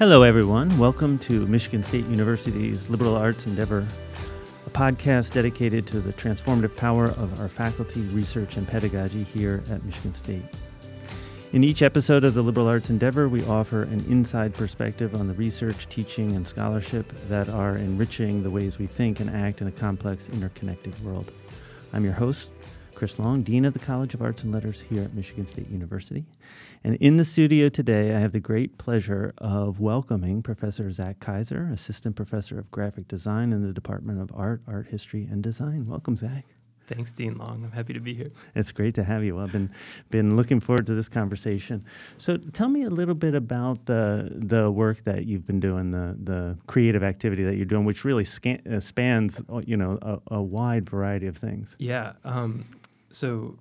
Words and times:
Hello, 0.00 0.22
everyone. 0.22 0.78
Welcome 0.78 1.18
to 1.18 1.46
Michigan 1.46 1.84
State 1.84 2.06
University's 2.06 2.88
Liberal 2.88 3.14
Arts 3.16 3.44
Endeavor, 3.44 3.86
a 4.66 4.70
podcast 4.70 5.34
dedicated 5.34 5.86
to 5.88 6.00
the 6.00 6.14
transformative 6.14 6.74
power 6.74 7.08
of 7.08 7.38
our 7.38 7.50
faculty, 7.50 8.00
research, 8.14 8.56
and 8.56 8.66
pedagogy 8.66 9.24
here 9.24 9.62
at 9.68 9.84
Michigan 9.84 10.14
State. 10.14 10.42
In 11.52 11.62
each 11.62 11.82
episode 11.82 12.24
of 12.24 12.32
the 12.32 12.40
Liberal 12.40 12.66
Arts 12.66 12.88
Endeavor, 12.88 13.28
we 13.28 13.44
offer 13.44 13.82
an 13.82 14.00
inside 14.08 14.54
perspective 14.54 15.14
on 15.14 15.28
the 15.28 15.34
research, 15.34 15.86
teaching, 15.90 16.34
and 16.34 16.48
scholarship 16.48 17.12
that 17.28 17.50
are 17.50 17.76
enriching 17.76 18.42
the 18.42 18.50
ways 18.50 18.78
we 18.78 18.86
think 18.86 19.20
and 19.20 19.28
act 19.28 19.60
in 19.60 19.66
a 19.66 19.72
complex, 19.72 20.30
interconnected 20.30 20.98
world. 21.04 21.30
I'm 21.92 22.04
your 22.04 22.14
host, 22.14 22.48
Chris 22.94 23.18
Long, 23.18 23.42
Dean 23.42 23.66
of 23.66 23.74
the 23.74 23.78
College 23.78 24.14
of 24.14 24.22
Arts 24.22 24.44
and 24.44 24.52
Letters 24.52 24.80
here 24.80 25.02
at 25.02 25.12
Michigan 25.12 25.46
State 25.46 25.68
University. 25.68 26.24
And 26.82 26.94
in 26.96 27.18
the 27.18 27.26
studio 27.26 27.68
today, 27.68 28.14
I 28.14 28.20
have 28.20 28.32
the 28.32 28.40
great 28.40 28.78
pleasure 28.78 29.34
of 29.36 29.80
welcoming 29.80 30.42
Professor 30.42 30.90
Zach 30.90 31.20
Kaiser, 31.20 31.68
Assistant 31.70 32.16
Professor 32.16 32.58
of 32.58 32.70
Graphic 32.70 33.06
Design 33.06 33.52
in 33.52 33.66
the 33.66 33.74
Department 33.74 34.18
of 34.18 34.30
Art, 34.34 34.62
Art 34.66 34.86
History, 34.86 35.28
and 35.30 35.42
Design. 35.42 35.86
Welcome, 35.86 36.16
Zach. 36.16 36.46
Thanks, 36.86 37.12
Dean 37.12 37.36
Long. 37.36 37.62
I'm 37.62 37.70
happy 37.70 37.92
to 37.92 38.00
be 38.00 38.14
here. 38.14 38.30
It's 38.54 38.72
great 38.72 38.94
to 38.94 39.04
have 39.04 39.22
you. 39.22 39.38
I've 39.38 39.52
been 39.52 39.70
been 40.10 40.36
looking 40.36 40.58
forward 40.58 40.86
to 40.86 40.94
this 40.94 41.08
conversation. 41.08 41.84
So, 42.16 42.38
tell 42.38 42.68
me 42.68 42.82
a 42.84 42.90
little 42.90 43.14
bit 43.14 43.34
about 43.34 43.84
the 43.84 44.32
the 44.34 44.70
work 44.70 45.04
that 45.04 45.26
you've 45.26 45.46
been 45.46 45.60
doing, 45.60 45.90
the 45.90 46.16
the 46.20 46.58
creative 46.66 47.04
activity 47.04 47.44
that 47.44 47.56
you're 47.56 47.66
doing, 47.66 47.84
which 47.84 48.04
really 48.04 48.24
scan, 48.24 48.60
uh, 48.66 48.80
spans 48.80 49.40
you 49.66 49.76
know 49.76 49.98
a, 50.02 50.18
a, 50.34 50.42
wide 50.42 50.88
variety 50.88 51.28
of 51.28 51.36
things. 51.36 51.76
Yeah. 51.78 52.14
Um, 52.24 52.64
so, 53.10 53.56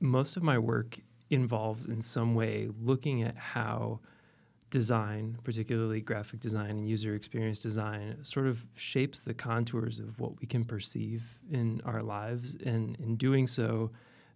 most 0.00 0.36
of 0.36 0.42
my 0.42 0.58
work 0.58 0.98
involves 1.30 1.86
in 1.86 2.02
some 2.02 2.34
way 2.34 2.68
looking 2.80 3.22
at 3.22 3.36
how 3.36 4.00
design, 4.70 5.38
particularly 5.44 6.00
graphic 6.00 6.40
design 6.40 6.70
and 6.70 6.88
user 6.88 7.14
experience 7.14 7.58
design, 7.58 8.16
sort 8.22 8.46
of 8.46 8.64
shapes 8.74 9.20
the 9.20 9.32
contours 9.32 9.98
of 9.98 10.18
what 10.20 10.38
we 10.40 10.46
can 10.46 10.64
perceive 10.64 11.38
in 11.50 11.80
our 11.84 12.02
lives. 12.02 12.56
And 12.66 12.96
in 12.96 13.16
doing 13.16 13.46
so, 13.46 13.90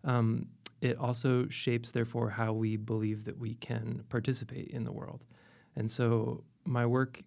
um, 0.05 0.47
it 0.81 0.97
also 0.99 1.47
shapes, 1.49 1.91
therefore, 1.91 2.31
how 2.31 2.53
we 2.53 2.77
believe 2.77 3.25
that 3.25 3.39
we 3.39 3.55
can 3.55 4.03
participate 4.09 4.69
in 4.69 4.85
the 4.85 4.93
world. 4.93 5.27
And 5.77 5.91
so, 5.91 6.43
my 6.65 6.87
work 6.87 7.23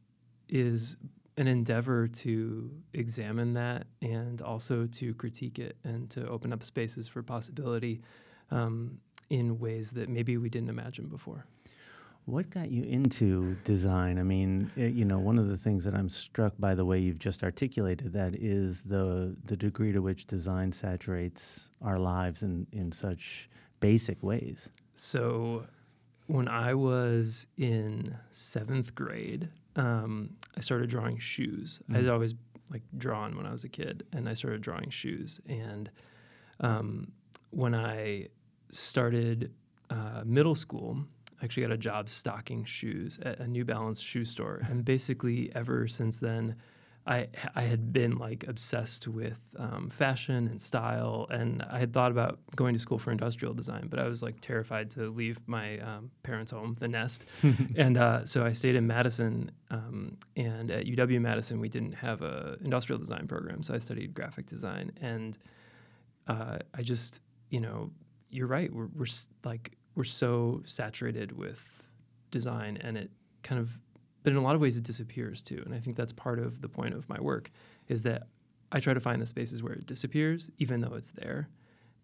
is 0.49 0.97
an 1.37 1.47
endeavor 1.47 2.07
to 2.07 2.71
examine 2.93 3.53
that 3.53 3.87
and 4.01 4.41
also 4.41 4.85
to 4.87 5.13
critique 5.15 5.59
it 5.59 5.75
and 5.83 6.09
to 6.09 6.27
open 6.27 6.53
up 6.53 6.63
spaces 6.63 7.07
for 7.07 7.21
possibility 7.21 8.01
um, 8.51 8.97
in 9.29 9.59
ways 9.59 9.91
that 9.91 10.09
maybe 10.09 10.37
we 10.37 10.49
didn't 10.49 10.69
imagine 10.69 11.07
before. 11.07 11.45
What 12.25 12.49
got 12.49 12.71
you 12.71 12.83
into 12.83 13.55
design? 13.63 14.17
I 14.17 14.23
mean, 14.23 14.71
it, 14.75 14.93
you 14.93 15.05
know, 15.05 15.19
one 15.19 15.37
of 15.37 15.47
the 15.47 15.57
things 15.57 15.83
that 15.83 15.93
I'm 15.93 16.09
struck 16.09 16.53
by 16.57 16.73
the 16.73 16.83
way 16.83 16.97
you've 16.99 17.19
just 17.19 17.43
articulated 17.43 18.13
that 18.13 18.33
is 18.33 18.81
the 18.81 19.35
the 19.45 19.55
degree 19.55 19.91
to 19.91 20.01
which 20.01 20.25
design 20.25 20.71
saturates 20.71 21.69
our 21.83 21.99
lives 21.99 22.41
in 22.41 22.65
in 22.71 22.91
such 22.91 23.47
basic 23.79 24.23
ways. 24.23 24.69
So, 24.95 25.67
when 26.25 26.47
I 26.47 26.73
was 26.73 27.45
in 27.57 28.15
seventh 28.31 28.95
grade, 28.95 29.47
um, 29.75 30.31
I 30.57 30.61
started 30.61 30.89
drawing 30.89 31.19
shoes. 31.19 31.79
Mm. 31.91 31.95
I 31.95 31.99
had 31.99 32.09
always 32.09 32.33
like 32.71 32.81
drawn 32.97 33.37
when 33.37 33.45
I 33.45 33.51
was 33.51 33.65
a 33.65 33.69
kid, 33.69 34.03
and 34.13 34.27
I 34.27 34.33
started 34.33 34.61
drawing 34.61 34.89
shoes. 34.89 35.39
And 35.47 35.91
um, 36.59 37.11
when 37.51 37.75
I 37.75 38.29
started 38.71 39.51
uh, 39.89 40.23
middle 40.25 40.55
school, 40.55 41.05
I 41.41 41.45
actually 41.45 41.63
got 41.63 41.71
a 41.71 41.77
job 41.77 42.09
stocking 42.09 42.63
shoes 42.63 43.19
at 43.21 43.39
a 43.39 43.47
New 43.47 43.65
Balance 43.65 43.99
shoe 43.99 44.25
store, 44.25 44.61
and 44.69 44.83
basically 44.83 45.51
ever 45.53 45.87
since 45.87 46.19
then, 46.19 46.55
I 47.07 47.27
I 47.53 47.61
had 47.61 47.93
been 47.93 48.17
like 48.17 48.47
obsessed 48.47 49.07
with 49.07 49.39
um, 49.57 49.89
fashion 49.89 50.47
and 50.47 50.61
style, 50.61 51.27
and 51.29 51.63
I 51.69 51.77
had 51.79 51.93
thought 51.93 52.11
about 52.11 52.39
going 52.55 52.73
to 52.73 52.79
school 52.79 52.97
for 52.97 53.11
industrial 53.11 53.53
design, 53.53 53.87
but 53.89 53.99
I 53.99 54.07
was 54.07 54.23
like 54.23 54.39
terrified 54.41 54.89
to 54.91 55.09
leave 55.09 55.39
my 55.45 55.77
um, 55.79 56.09
parents' 56.23 56.51
home, 56.51 56.75
the 56.79 56.87
nest, 56.87 57.25
and 57.75 57.97
uh, 57.97 58.25
so 58.25 58.45
I 58.45 58.53
stayed 58.53 58.75
in 58.75 58.87
Madison. 58.87 59.51
Um, 59.69 60.17
and 60.35 60.71
at 60.71 60.85
UW 60.85 61.21
Madison, 61.21 61.59
we 61.59 61.69
didn't 61.69 61.93
have 61.93 62.21
a 62.21 62.57
industrial 62.63 62.97
design 62.97 63.27
program, 63.27 63.61
so 63.61 63.73
I 63.73 63.77
studied 63.77 64.13
graphic 64.13 64.47
design, 64.47 64.91
and 65.01 65.37
uh, 66.27 66.57
I 66.73 66.81
just 66.81 67.19
you 67.49 67.59
know 67.59 67.91
you're 68.35 68.47
right. 68.47 68.71
We're, 68.71 68.87
we're 68.93 69.05
like 69.43 69.71
we're 69.95 70.03
so 70.03 70.61
saturated 70.65 71.31
with 71.31 71.63
design, 72.31 72.77
and 72.81 72.97
it 72.97 73.09
kind 73.43 73.59
of, 73.59 73.69
but 74.23 74.31
in 74.31 74.37
a 74.37 74.41
lot 74.41 74.55
of 74.55 74.61
ways, 74.61 74.75
it 74.77 74.83
disappears 74.83 75.41
too. 75.41 75.61
And 75.65 75.73
I 75.73 75.79
think 75.79 75.95
that's 75.95 76.11
part 76.11 76.39
of 76.39 76.61
the 76.61 76.67
point 76.67 76.93
of 76.93 77.07
my 77.07 77.19
work 77.19 77.49
is 77.87 78.03
that 78.03 78.23
I 78.71 78.79
try 78.79 78.93
to 78.93 78.99
find 78.99 79.21
the 79.21 79.25
spaces 79.25 79.63
where 79.63 79.73
it 79.73 79.85
disappears, 79.85 80.51
even 80.57 80.81
though 80.81 80.95
it's 80.95 81.11
there, 81.11 81.47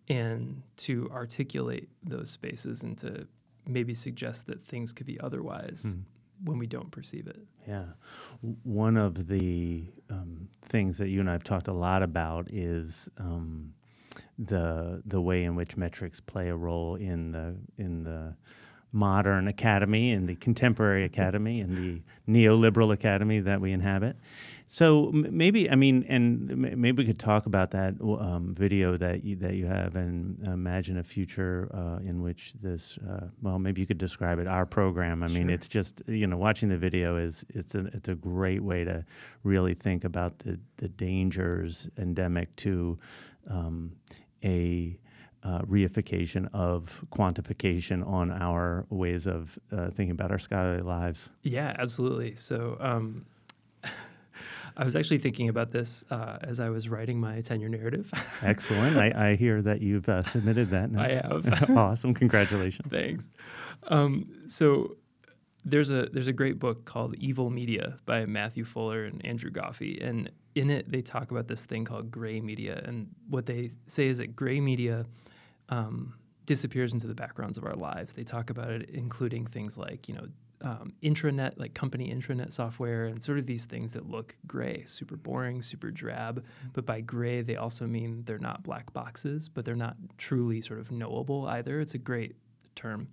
and 0.08 0.62
to 0.78 1.10
articulate 1.12 1.90
those 2.04 2.30
spaces 2.30 2.84
and 2.84 2.98
to 3.00 3.28
maybe 3.68 3.94
suggest 3.94 4.48
that 4.48 4.64
things 4.64 4.94
could 4.94 5.06
be 5.06 5.20
otherwise. 5.20 5.94
Hmm 5.94 6.02
when 6.44 6.58
we 6.58 6.66
don't 6.66 6.90
perceive 6.92 7.28
it. 7.28 7.40
Yeah. 7.68 7.86
One 8.64 8.98
of 8.98 9.28
the 9.28 9.86
um, 10.10 10.48
things 10.64 10.98
that 10.98 11.10
you 11.10 11.20
and 11.20 11.30
I 11.30 11.34
have 11.34 11.44
talked 11.44 11.68
a 11.68 11.74
lot 11.74 12.02
about 12.04 12.52
is 12.52 13.10
um, 13.18 13.74
the 14.46 15.02
the 15.06 15.22
way 15.22 15.44
in 15.44 15.56
which 15.56 15.78
metrics 15.78 16.20
play 16.20 16.50
a 16.50 16.56
role 16.56 16.96
in 16.96 17.32
the 17.32 17.56
in 17.78 18.04
the 18.04 18.36
modern 18.94 19.48
academy 19.48 20.12
and 20.12 20.28
the 20.28 20.36
contemporary 20.36 21.06
academy 21.06 21.62
and 21.62 21.78
the 21.78 22.02
neoliberal 22.30 22.92
academy 22.92 23.40
that 23.40 23.62
we 23.62 23.72
inhabit. 23.72 24.18
So 24.68 25.12
maybe 25.12 25.70
I 25.70 25.76
mean, 25.76 26.06
and 26.08 26.48
maybe 26.58 27.04
we 27.04 27.06
could 27.06 27.20
talk 27.20 27.46
about 27.46 27.72
that 27.72 27.96
um, 28.02 28.56
video 28.58 28.96
that 28.96 29.22
you, 29.22 29.36
that 29.38 29.56
you 29.56 29.66
have, 29.66 29.98
and 29.98 30.42
imagine 30.48 30.98
a 30.98 31.04
future 31.04 31.70
uh, 31.74 31.98
in 32.08 32.22
which 32.22 32.54
this. 32.62 32.98
Uh, 32.98 33.28
well, 33.42 33.60
maybe 33.60 33.82
you 33.82 33.88
could 33.88 33.98
describe 33.98 34.40
it. 34.40 34.48
Our 34.48 34.66
program. 34.66 35.24
I 35.24 35.28
sure. 35.28 35.38
mean, 35.38 35.50
it's 35.50 35.68
just 35.68 36.02
you 36.08 36.26
know, 36.26 36.38
watching 36.38 36.70
the 36.70 36.78
video 36.78 37.18
is 37.18 37.44
it's 37.50 37.76
a 37.76 37.80
it's 37.88 38.08
a 38.08 38.16
great 38.16 38.64
way 38.64 38.86
to 38.86 39.06
really 39.44 39.74
think 39.74 40.06
about 40.06 40.40
the 40.40 40.58
the 40.78 40.88
dangers 40.88 41.90
endemic 41.98 42.56
to 42.58 42.98
um, 43.50 43.92
a 44.44 44.98
uh, 45.44 45.60
reification 45.62 46.48
of 46.54 47.04
quantification 47.12 48.08
on 48.08 48.32
our 48.32 48.86
ways 48.90 49.26
of 49.26 49.58
uh, 49.72 49.90
thinking 49.90 50.12
about 50.12 50.32
our 50.32 50.40
scholarly 50.40 50.84
lives. 50.84 51.30
Yeah, 51.42 51.76
absolutely. 51.80 52.36
So 52.36 52.78
um, 52.80 53.26
I 54.78 54.84
was 54.84 54.96
actually 54.96 55.18
thinking 55.18 55.50
about 55.50 55.72
this 55.72 56.06
uh, 56.12 56.38
as 56.42 56.60
I 56.60 56.70
was 56.70 56.90
writing 56.90 57.20
my 57.20 57.42
tenure 57.42 57.70
narrative. 57.70 58.12
Excellent. 58.44 58.98
I, 58.98 59.32
I, 59.32 59.36
hear 59.36 59.62
that 59.62 59.82
you've 59.82 60.08
uh, 60.08 60.24
submitted 60.24 60.70
that. 60.72 60.92
Now. 60.92 61.02
I 61.02 61.10
have. 61.10 61.70
awesome. 61.78 62.14
Congratulations. 62.14 62.88
Thanks. 62.92 63.30
Um, 63.88 64.30
so 64.46 64.98
there's 65.66 65.92
a 65.92 66.08
there's 66.08 66.28
a 66.28 66.34
great 66.34 66.60
book 66.60 66.86
called 66.86 67.16
Evil 67.16 67.50
Media 67.50 67.98
by 68.06 68.26
Matthew 68.26 68.64
Fuller 68.64 69.06
and 69.06 69.24
Andrew 69.26 69.52
Goffey, 69.52 70.04
and 70.04 70.30
in 70.56 70.70
it 70.70 70.92
they 70.92 71.02
talk 71.02 71.32
about 71.32 71.48
this 71.48 71.66
thing 71.66 71.86
called 71.86 72.12
gray 72.12 72.42
media, 72.42 72.82
and 72.86 73.08
what 73.30 73.46
they 73.46 73.70
say 73.86 74.08
is 74.08 74.18
that 74.18 74.36
gray 74.36 74.60
media 74.60 75.06
um, 75.70 76.14
disappears 76.46 76.94
into 76.94 77.08
the 77.08 77.16
backgrounds 77.16 77.58
of 77.58 77.66
our 77.66 77.74
lives. 77.74 78.14
They 78.14 78.24
talk 78.24 78.50
about 78.50 78.72
it, 78.72 78.90
including 78.90 79.46
things 79.46 79.78
like 79.78 80.08
you 80.08 80.16
know 80.16 80.28
um, 80.64 80.94
intranet, 81.02 81.58
like 81.58 81.74
company 81.74 82.14
intranet 82.14 82.52
software, 82.52 83.06
and 83.06 83.22
sort 83.22 83.40
of 83.40 83.46
these 83.46 83.66
things 83.66 83.94
that 83.94 84.10
look 84.10 84.36
gray, 84.48 84.84
super 84.86 85.16
boring, 85.16 85.62
super 85.62 85.92
drab. 85.92 86.44
But 86.74 86.86
by 86.86 87.02
gray, 87.02 87.42
they 87.42 87.56
also 87.56 87.88
mean 87.88 88.24
they're 88.26 88.38
not 88.38 88.64
black 88.64 88.92
boxes, 88.94 89.50
but 89.50 89.66
they're 89.66 89.76
not 89.76 89.96
truly 90.18 90.62
sort 90.62 90.80
of 90.80 90.92
knowable 90.92 91.48
either. 91.48 91.80
It's 91.80 91.96
a 91.96 92.00
great 92.00 92.36
term. 92.76 93.08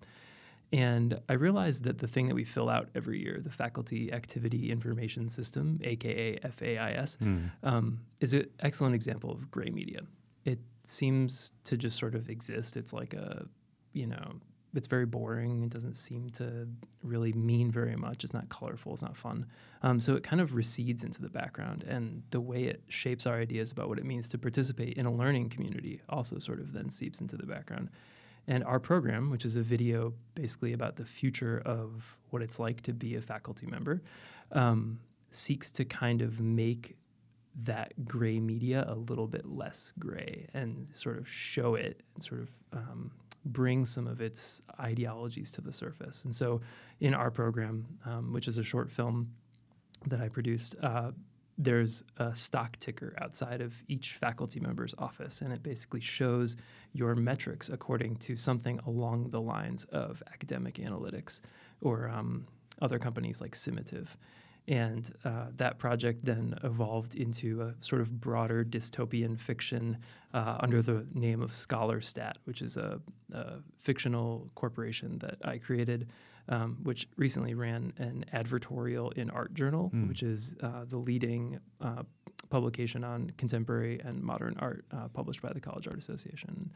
And 0.73 1.19
I 1.29 1.33
realized 1.33 1.85
that 1.85 1.99
the 1.99 2.07
thing 2.07 2.29
that 2.29 2.35
we 2.35 2.45
fill 2.45 2.69
out 2.69 2.91
every 2.95 3.23
year, 3.23 3.41
the 3.43 3.51
Faculty 3.51 4.13
Activity 4.13 4.71
Information 4.71 5.29
System, 5.29 5.81
aka 5.83 6.39
FAIS, 6.41 7.17
mm. 7.23 7.51
um, 7.63 8.01
is 8.21 8.35
an 8.35 8.47
excellent 8.61 8.95
example 8.95 9.31
of 9.31 9.51
gray 9.51 9.71
media. 9.71 10.01
It 10.45 10.59
seems 10.83 11.53
to 11.65 11.77
just 11.77 11.99
sort 11.99 12.15
of 12.15 12.29
exist. 12.29 12.77
It's 12.77 12.93
like 12.93 13.15
a, 13.15 13.47
you 13.95 14.07
know, 14.07 14.35
it's 14.75 14.87
very 14.87 15.07
boring. 15.07 15.63
It 15.63 15.71
doesn't 15.71 15.95
seem 15.95 16.29
to 16.31 16.69
really 17.03 17.33
mean 17.33 17.71
very 17.71 17.97
much. 17.97 18.23
It's 18.23 18.35
not 18.35 18.49
colorful. 18.51 18.93
It's 18.93 19.03
not 19.03 19.17
fun. 19.17 19.47
Um, 19.83 19.99
so 19.99 20.15
it 20.15 20.23
kind 20.23 20.43
of 20.43 20.55
recedes 20.55 21.03
into 21.03 21.23
the 21.23 21.31
background. 21.31 21.85
And 21.89 22.23
the 22.31 22.41
way 22.41 22.65
it 22.65 22.83
shapes 22.89 23.27
our 23.27 23.37
ideas 23.41 23.73
about 23.73 23.89
what 23.89 23.99
it 23.99 24.05
means 24.05 24.29
to 24.29 24.39
participate 24.39 24.99
in 24.99 25.07
a 25.07 25.13
learning 25.13 25.49
community 25.49 26.03
also 26.11 26.39
sort 26.39 26.61
of 26.61 26.75
then 26.75 26.91
seeps 26.91 27.23
into 27.23 27.37
the 27.37 27.47
background. 27.47 27.89
And 28.49 28.65
our 28.65 28.81
program, 28.81 29.31
which 29.31 29.45
is 29.45 29.57
a 29.57 29.63
video 29.63 30.15
basically 30.35 30.73
about 30.73 30.97
the 30.97 31.05
future 31.05 31.63
of 31.67 32.17
what 32.31 32.43
it's 32.43 32.59
like 32.59 32.81
to 32.83 32.95
be 32.95 33.15
a 33.17 33.21
faculty 33.21 33.67
member, 33.67 34.03
um, 34.53 34.99
seeks 35.31 35.71
to 35.73 35.85
kind 35.85 36.23
of 36.23 36.41
make 36.41 36.97
that 37.63 37.93
gray 38.07 38.41
media 38.41 38.87
a 38.89 38.95
little 38.95 39.27
bit 39.27 39.45
less 39.47 39.93
gray 39.99 40.47
and 40.55 40.89
sort 40.95 41.19
of 41.19 41.29
show 41.29 41.75
it 41.75 42.03
and 42.15 42.25
sort 42.25 42.41
of 42.41 42.49
um, 42.73 43.11
bring 43.45 43.85
some 43.85 44.07
of 44.07 44.23
its 44.23 44.63
ideologies 44.81 45.51
to 45.53 45.61
the 45.61 45.73
surface. 45.73 46.25
And 46.25 46.35
so, 46.35 46.61
in 47.01 47.13
our 47.15 47.31
program, 47.31 47.87
um, 48.07 48.33
which 48.33 48.49
is 48.49 48.57
a 48.59 48.63
short 48.63 48.91
film 48.91 49.31
that 50.07 50.21
I 50.21 50.29
produced, 50.29 50.75
uh, 50.83 51.11
there's 51.59 52.05
a 52.19 52.35
stock 52.35 52.79
ticker 52.79 53.15
outside 53.21 53.61
of 53.61 53.75
each 53.89 54.13
faculty 54.15 54.61
member's 54.61 54.95
office, 54.99 55.43
and 55.43 55.53
it 55.53 55.63
basically 55.63 56.01
shows 56.01 56.57
your 56.93 57.17
metrics 57.17 57.69
according 57.69 58.17
to 58.17 58.37
something 58.37 58.79
along 58.87 59.31
the 59.31 59.41
lines 59.41 59.85
of 59.87 60.23
academic 60.33 60.77
analytics 60.77 61.41
or 61.81 62.09
um, 62.09 62.47
other 62.81 62.99
companies 62.99 63.41
like 63.41 63.57
Summative. 63.57 64.07
And 64.69 65.11
uh, 65.25 65.47
that 65.57 65.79
project 65.79 66.25
then 66.25 66.55
evolved 66.63 67.15
into 67.15 67.63
a 67.63 67.75
sort 67.81 68.03
of 68.03 68.21
broader 68.21 68.65
dystopian 68.65 69.39
fiction 69.39 69.97
uh, 70.35 70.59
under 70.61 70.83
the 70.83 71.07
name 71.15 71.41
of 71.41 71.51
ScholarStat, 71.53 72.35
which 72.45 72.61
is 72.61 72.77
a, 72.77 73.01
a 73.33 73.55
fictional 73.81 74.51
corporation 74.55 75.19
that 75.21 75.39
I 75.43 75.57
created, 75.57 76.09
um, 76.49 76.79
which 76.83 77.09
recently 77.17 77.55
ran 77.55 77.93
an 77.99 78.25
advertorial 78.33 79.13
in 79.15 79.31
Art 79.31 79.55
Journal, 79.55 79.91
mm. 79.95 80.09
which 80.09 80.23
is 80.23 80.55
uh, 80.63 80.85
the 80.87 80.97
leading 80.97 81.59
uh, 81.81 82.03
publication 82.51 83.05
on 83.05 83.31
contemporary 83.37 84.01
and 84.05 84.23
modern 84.23 84.57
art 84.59 84.85
uh, 84.93 85.09
published 85.09 85.43
by 85.43 85.53
the 85.53 85.61
College 85.61 85.87
Art 85.87 85.99
Association. 85.99 86.71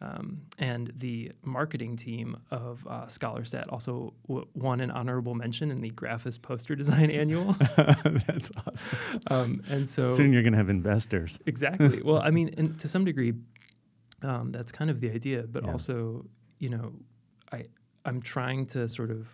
Um, 0.00 0.42
and 0.58 0.92
the 0.98 1.32
marketing 1.42 1.96
team 1.96 2.36
of 2.50 2.84
uh, 2.86 3.06
ScholarStat 3.06 3.72
also 3.72 4.12
w- 4.28 4.46
won 4.54 4.80
an 4.80 4.90
honorable 4.90 5.34
mention 5.34 5.70
in 5.70 5.80
the 5.80 5.90
Graphis 5.90 6.40
Poster 6.40 6.74
Design 6.74 7.10
Annual. 7.22 7.54
That's 7.76 8.50
awesome. 8.66 9.20
Um, 9.30 9.62
and 9.70 9.88
so 9.88 10.10
soon 10.10 10.32
you're 10.32 10.42
going 10.42 10.52
to 10.52 10.58
have 10.58 10.68
investors. 10.68 11.38
Exactly. 11.46 12.02
well, 12.04 12.20
I 12.20 12.30
mean, 12.30 12.74
to 12.78 12.88
some 12.88 13.04
degree, 13.04 13.34
um, 14.22 14.50
that's 14.50 14.72
kind 14.72 14.90
of 14.90 15.00
the 15.00 15.10
idea. 15.10 15.44
But 15.44 15.64
yeah. 15.64 15.70
also, 15.70 16.26
you 16.58 16.70
know, 16.70 16.92
I 17.52 17.64
I'm 18.04 18.20
trying 18.20 18.66
to 18.66 18.86
sort 18.88 19.10
of 19.10 19.28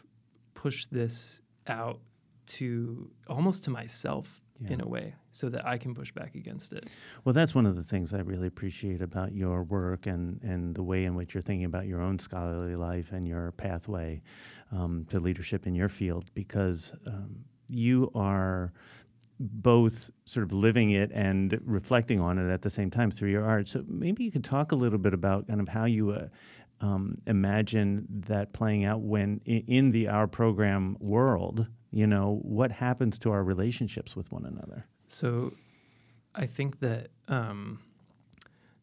push 0.54 0.86
this 0.86 1.42
out 1.66 2.00
to 2.46 3.10
almost 3.28 3.64
to 3.64 3.70
myself 3.70 4.42
yeah. 4.60 4.74
in 4.74 4.80
a 4.80 4.86
way 4.86 5.14
so 5.30 5.48
that 5.48 5.66
I 5.66 5.78
can 5.78 5.94
push 5.94 6.12
back 6.12 6.34
against 6.34 6.72
it. 6.72 6.86
Well, 7.24 7.32
that's 7.32 7.54
one 7.54 7.66
of 7.66 7.76
the 7.76 7.82
things 7.82 8.12
I 8.12 8.18
really 8.20 8.48
appreciate 8.48 9.00
about 9.00 9.32
your 9.32 9.62
work 9.62 10.06
and, 10.06 10.40
and 10.42 10.74
the 10.74 10.82
way 10.82 11.04
in 11.04 11.14
which 11.14 11.34
you're 11.34 11.42
thinking 11.42 11.64
about 11.64 11.86
your 11.86 12.00
own 12.00 12.18
scholarly 12.18 12.76
life 12.76 13.12
and 13.12 13.26
your 13.26 13.52
pathway 13.52 14.22
um, 14.72 15.06
to 15.10 15.20
leadership 15.20 15.66
in 15.66 15.74
your 15.74 15.88
field 15.88 16.30
because 16.34 16.92
um, 17.06 17.44
you 17.68 18.10
are 18.14 18.72
both 19.40 20.10
sort 20.26 20.44
of 20.44 20.52
living 20.52 20.90
it 20.90 21.10
and 21.14 21.58
reflecting 21.64 22.20
on 22.20 22.38
it 22.38 22.52
at 22.52 22.60
the 22.60 22.68
same 22.68 22.90
time 22.90 23.10
through 23.10 23.30
your 23.30 23.44
art. 23.44 23.68
So 23.68 23.82
maybe 23.88 24.22
you 24.22 24.30
could 24.30 24.44
talk 24.44 24.72
a 24.72 24.76
little 24.76 24.98
bit 24.98 25.14
about 25.14 25.48
kind 25.48 25.60
of 25.60 25.68
how 25.68 25.86
you 25.86 26.10
uh, 26.10 26.26
um, 26.80 27.18
imagine 27.26 28.06
that 28.28 28.52
playing 28.52 28.84
out 28.84 29.00
when 29.00 29.40
in, 29.44 29.90
the 29.90 30.08
our 30.08 30.26
program 30.26 30.96
world 31.00 31.66
you 31.90 32.06
know 32.06 32.38
what 32.42 32.70
happens 32.70 33.18
to 33.18 33.32
our 33.32 33.42
relationships 33.42 34.14
with 34.14 34.30
one 34.30 34.44
another? 34.44 34.86
So 35.06 35.52
i 36.34 36.46
think 36.46 36.80
that 36.80 37.08
um, 37.28 37.80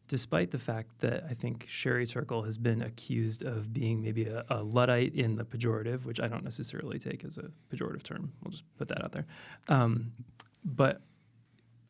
despite 0.06 0.50
the 0.50 0.58
fact 0.58 0.98
that 1.00 1.24
i 1.30 1.34
think 1.34 1.66
sherry 1.68 2.06
turkle 2.06 2.42
has 2.42 2.58
been 2.58 2.82
accused 2.82 3.42
of 3.42 3.72
being 3.72 4.02
maybe 4.02 4.24
a, 4.24 4.44
a, 4.50 4.62
luddite 4.62 5.14
in 5.14 5.34
the 5.34 5.44
pejorative 5.44 6.04
which 6.04 6.20
i 6.20 6.28
don't 6.28 6.44
necessarily 6.44 6.98
take 6.98 7.24
as 7.24 7.38
a 7.38 7.50
pejorative 7.74 8.02
term 8.02 8.32
we'll 8.42 8.50
just 8.50 8.64
put 8.76 8.88
that 8.88 9.02
out 9.02 9.12
there 9.12 9.26
um, 9.68 10.12
but 10.64 11.00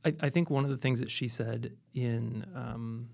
I, 0.05 0.15
I, 0.21 0.31
think 0.31 0.49
one 0.49 0.65
of 0.65 0.71
the 0.71 0.77
things 0.77 1.01
that 1.01 1.11
she 1.11 1.27
said 1.27 1.73
in 1.95 2.47
um, 2.55 3.09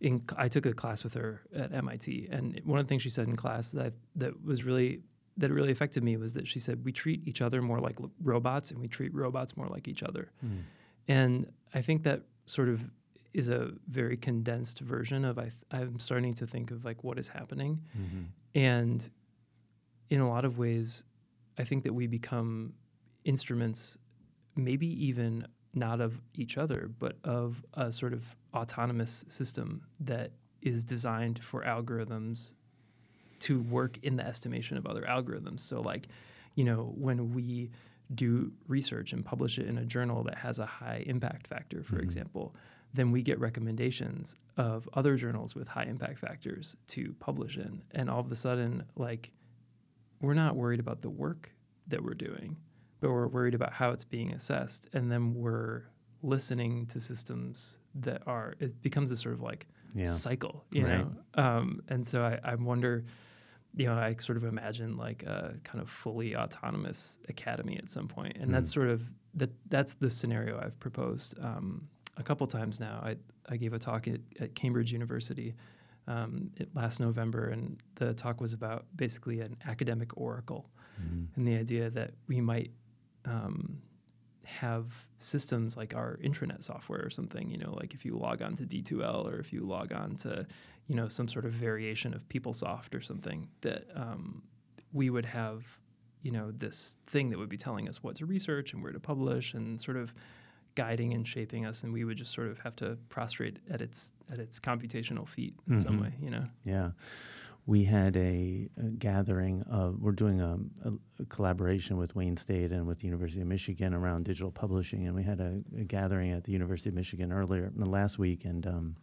in 0.00 0.22
I 0.36 0.48
took 0.48 0.66
a 0.66 0.72
class 0.72 1.04
with 1.04 1.14
her 1.14 1.42
at 1.54 1.72
MIT, 1.72 2.28
and 2.30 2.60
one 2.64 2.78
of 2.78 2.86
the 2.86 2.88
things 2.88 3.02
she 3.02 3.10
said 3.10 3.28
in 3.28 3.36
class 3.36 3.70
that 3.72 3.94
that 4.16 4.44
was 4.44 4.64
really 4.64 5.00
that 5.38 5.50
really 5.50 5.70
affected 5.70 6.02
me 6.02 6.16
was 6.16 6.34
that 6.34 6.46
she 6.46 6.58
said 6.58 6.84
we 6.84 6.92
treat 6.92 7.26
each 7.26 7.42
other 7.42 7.60
more 7.60 7.78
like 7.78 7.96
robots 8.22 8.70
and 8.70 8.80
we 8.80 8.88
treat 8.88 9.14
robots 9.14 9.56
more 9.56 9.68
like 9.68 9.86
each 9.86 10.02
other. 10.02 10.30
Mm. 10.44 10.62
And 11.08 11.52
I 11.74 11.82
think 11.82 12.02
that 12.04 12.22
sort 12.46 12.68
of 12.68 12.80
is 13.34 13.50
a 13.50 13.70
very 13.88 14.16
condensed 14.16 14.80
version 14.80 15.24
of 15.24 15.38
I 15.38 15.50
am 15.72 15.98
starting 15.98 16.32
to 16.34 16.46
think 16.46 16.70
of 16.70 16.86
like 16.86 17.04
what 17.04 17.18
is 17.18 17.28
happening. 17.28 17.82
Mm-hmm. 17.96 18.22
And 18.54 19.10
in 20.08 20.20
a 20.20 20.28
lot 20.28 20.46
of 20.46 20.56
ways, 20.56 21.04
I 21.58 21.64
think 21.64 21.84
that 21.84 21.92
we 21.92 22.06
become 22.06 22.72
instruments, 23.24 23.98
maybe 24.54 24.86
even 25.04 25.46
not 25.76 26.00
of 26.00 26.20
each 26.34 26.58
other, 26.58 26.90
but 26.98 27.16
of 27.24 27.64
a 27.74 27.92
sort 27.92 28.12
of 28.12 28.24
autonomous 28.54 29.24
system 29.28 29.82
that 30.00 30.32
is 30.62 30.84
designed 30.84 31.38
for 31.42 31.62
algorithms 31.62 32.54
to 33.38 33.60
work 33.62 33.98
in 34.02 34.16
the 34.16 34.26
estimation 34.26 34.76
of 34.76 34.86
other 34.86 35.02
algorithms. 35.02 35.60
So, 35.60 35.80
like, 35.80 36.08
you 36.54 36.64
know, 36.64 36.94
when 36.96 37.34
we 37.34 37.70
do 38.14 38.50
research 38.66 39.12
and 39.12 39.24
publish 39.24 39.58
it 39.58 39.66
in 39.66 39.78
a 39.78 39.84
journal 39.84 40.22
that 40.24 40.36
has 40.36 40.58
a 40.58 40.66
high 40.66 41.04
impact 41.06 41.46
factor, 41.46 41.82
for 41.82 41.96
mm-hmm. 41.96 42.04
example, 42.04 42.54
then 42.94 43.12
we 43.12 43.20
get 43.20 43.38
recommendations 43.38 44.36
of 44.56 44.88
other 44.94 45.16
journals 45.16 45.54
with 45.54 45.68
high 45.68 45.84
impact 45.84 46.18
factors 46.18 46.76
to 46.86 47.14
publish 47.20 47.58
in. 47.58 47.82
And 47.90 48.08
all 48.08 48.20
of 48.20 48.32
a 48.32 48.36
sudden, 48.36 48.84
like, 48.96 49.32
we're 50.22 50.34
not 50.34 50.56
worried 50.56 50.80
about 50.80 51.02
the 51.02 51.10
work 51.10 51.52
that 51.88 52.02
we're 52.02 52.14
doing, 52.14 52.56
but 53.06 53.12
we're 53.12 53.28
worried 53.28 53.54
about 53.54 53.72
how 53.72 53.90
it's 53.90 54.04
being 54.04 54.32
assessed. 54.32 54.88
And 54.92 55.10
then 55.12 55.32
we're 55.32 55.84
listening 56.22 56.86
to 56.86 56.98
systems 56.98 57.78
that 57.94 58.20
are, 58.26 58.54
it 58.58 58.82
becomes 58.82 59.12
a 59.12 59.16
sort 59.16 59.34
of 59.34 59.42
like 59.42 59.68
yeah. 59.94 60.06
cycle, 60.06 60.64
you 60.72 60.84
right. 60.84 60.98
know? 60.98 61.10
Um, 61.34 61.82
and 61.86 62.06
so 62.06 62.22
I, 62.22 62.40
I 62.42 62.54
wonder, 62.56 63.04
you 63.76 63.86
know, 63.86 63.94
I 63.94 64.16
sort 64.18 64.36
of 64.36 64.44
imagine 64.44 64.96
like 64.96 65.22
a 65.22 65.54
kind 65.62 65.80
of 65.80 65.88
fully 65.88 66.34
autonomous 66.34 67.20
academy 67.28 67.76
at 67.76 67.88
some 67.88 68.08
point, 68.08 68.36
and 68.38 68.48
mm. 68.50 68.52
that's 68.54 68.72
sort 68.72 68.88
of 68.88 69.02
that. 69.34 69.50
That's 69.68 69.94
the 69.94 70.08
scenario 70.08 70.58
I've 70.58 70.78
proposed 70.80 71.38
um, 71.42 71.86
a 72.16 72.22
couple 72.22 72.46
times 72.46 72.80
now. 72.80 73.02
I 73.04 73.16
I 73.50 73.58
gave 73.58 73.74
a 73.74 73.78
talk 73.78 74.08
at, 74.08 74.20
at 74.40 74.54
Cambridge 74.54 74.92
University 74.92 75.54
um, 76.08 76.50
it, 76.56 76.74
last 76.74 77.00
November, 77.00 77.50
and 77.50 77.76
the 77.96 78.14
talk 78.14 78.40
was 78.40 78.54
about 78.54 78.86
basically 78.96 79.40
an 79.42 79.56
academic 79.66 80.16
oracle, 80.16 80.70
mm. 80.98 81.26
and 81.36 81.46
the 81.46 81.54
idea 81.54 81.90
that 81.90 82.12
we 82.28 82.40
might 82.40 82.70
um, 83.26 83.82
have 84.44 84.86
systems 85.18 85.76
like 85.76 85.94
our 85.94 86.18
intranet 86.22 86.62
software 86.62 87.04
or 87.04 87.10
something, 87.10 87.50
you 87.50 87.58
know, 87.58 87.74
like 87.80 87.94
if 87.94 88.04
you 88.04 88.16
log 88.16 88.42
on 88.42 88.54
to 88.54 88.64
D2L 88.64 89.30
or 89.30 89.38
if 89.38 89.52
you 89.52 89.60
log 89.60 89.92
on 89.92 90.14
to, 90.16 90.46
you 90.86 90.94
know, 90.94 91.08
some 91.08 91.26
sort 91.26 91.44
of 91.44 91.52
variation 91.52 92.14
of 92.14 92.26
PeopleSoft 92.28 92.94
or 92.94 93.00
something, 93.00 93.48
that 93.62 93.88
um, 93.94 94.42
we 94.92 95.10
would 95.10 95.26
have, 95.26 95.64
you 96.22 96.30
know, 96.30 96.52
this 96.52 96.96
thing 97.06 97.30
that 97.30 97.38
would 97.38 97.48
be 97.48 97.56
telling 97.56 97.88
us 97.88 98.02
what 98.02 98.16
to 98.16 98.26
research 98.26 98.72
and 98.72 98.82
where 98.82 98.92
to 98.92 99.00
publish 99.00 99.54
and 99.54 99.80
sort 99.80 99.96
of 99.96 100.14
guiding 100.76 101.14
and 101.14 101.26
shaping 101.26 101.64
us, 101.66 101.82
and 101.82 101.92
we 101.92 102.04
would 102.04 102.18
just 102.18 102.32
sort 102.32 102.48
of 102.48 102.58
have 102.58 102.76
to 102.76 102.96
prostrate 103.08 103.58
at 103.70 103.80
its 103.80 104.12
at 104.30 104.38
its 104.38 104.60
computational 104.60 105.26
feet 105.26 105.54
in 105.66 105.74
mm-hmm. 105.74 105.82
some 105.82 106.00
way, 106.00 106.12
you 106.20 106.30
know. 106.30 106.44
Yeah 106.64 106.90
we 107.66 107.82
had 107.82 108.16
a, 108.16 108.68
a 108.78 108.84
gathering 108.90 109.62
of, 109.68 110.00
we're 110.00 110.12
doing 110.12 110.40
a, 110.40 110.56
a, 110.84 110.92
a, 111.20 111.24
collaboration 111.26 111.96
with 111.96 112.14
Wayne 112.14 112.36
State 112.36 112.70
and 112.70 112.86
with 112.86 113.00
the 113.00 113.06
University 113.06 113.40
of 113.40 113.48
Michigan 113.48 113.92
around 113.92 114.24
digital 114.24 114.52
publishing. 114.52 115.06
And 115.06 115.16
we 115.16 115.24
had 115.24 115.40
a, 115.40 115.60
gathering 115.84 116.30
at 116.30 116.44
the 116.44 116.52
University 116.52 116.90
of 116.90 116.94
Michigan 116.94 117.32
earlier 117.32 117.72
last 117.76 118.20
week. 118.20 118.44
And 118.44 118.66
um, 118.68 118.96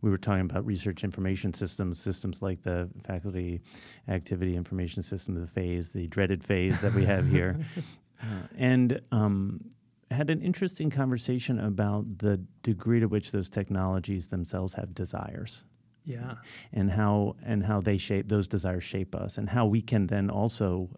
we 0.00 0.10
were 0.10 0.18
talking 0.18 0.42
about 0.42 0.64
research 0.64 1.02
information 1.02 1.52
systems, 1.52 2.00
systems 2.00 2.40
like 2.40 2.62
the 2.62 2.88
faculty 3.04 3.60
activity 4.06 4.54
information 4.54 5.02
system, 5.02 5.34
the 5.34 5.48
FAIS, 5.48 5.90
the 5.90 6.06
dreaded 6.06 6.44
FAIS 6.44 6.80
that 6.80 6.94
we 6.94 7.04
have 7.04 7.26
here. 7.26 7.58
uh, 8.22 8.46
and 8.56 9.00
um, 9.10 9.60
had 10.12 10.30
an 10.30 10.40
interesting 10.40 10.88
conversation 10.88 11.58
about 11.58 12.18
the 12.18 12.40
degree 12.62 13.00
to 13.00 13.08
which 13.08 13.32
those 13.32 13.48
technologies 13.48 14.28
themselves 14.28 14.72
have 14.74 14.94
desires 14.94 15.64
yeah 16.08 16.34
and 16.72 16.90
how 16.90 17.36
and 17.44 17.64
how 17.64 17.80
they 17.80 17.98
shape 17.98 18.28
those 18.28 18.48
desires 18.48 18.82
shape 18.82 19.14
us 19.14 19.38
and 19.38 19.48
how 19.50 19.66
we 19.66 19.80
can 19.80 20.06
then 20.06 20.30
also 20.30 20.88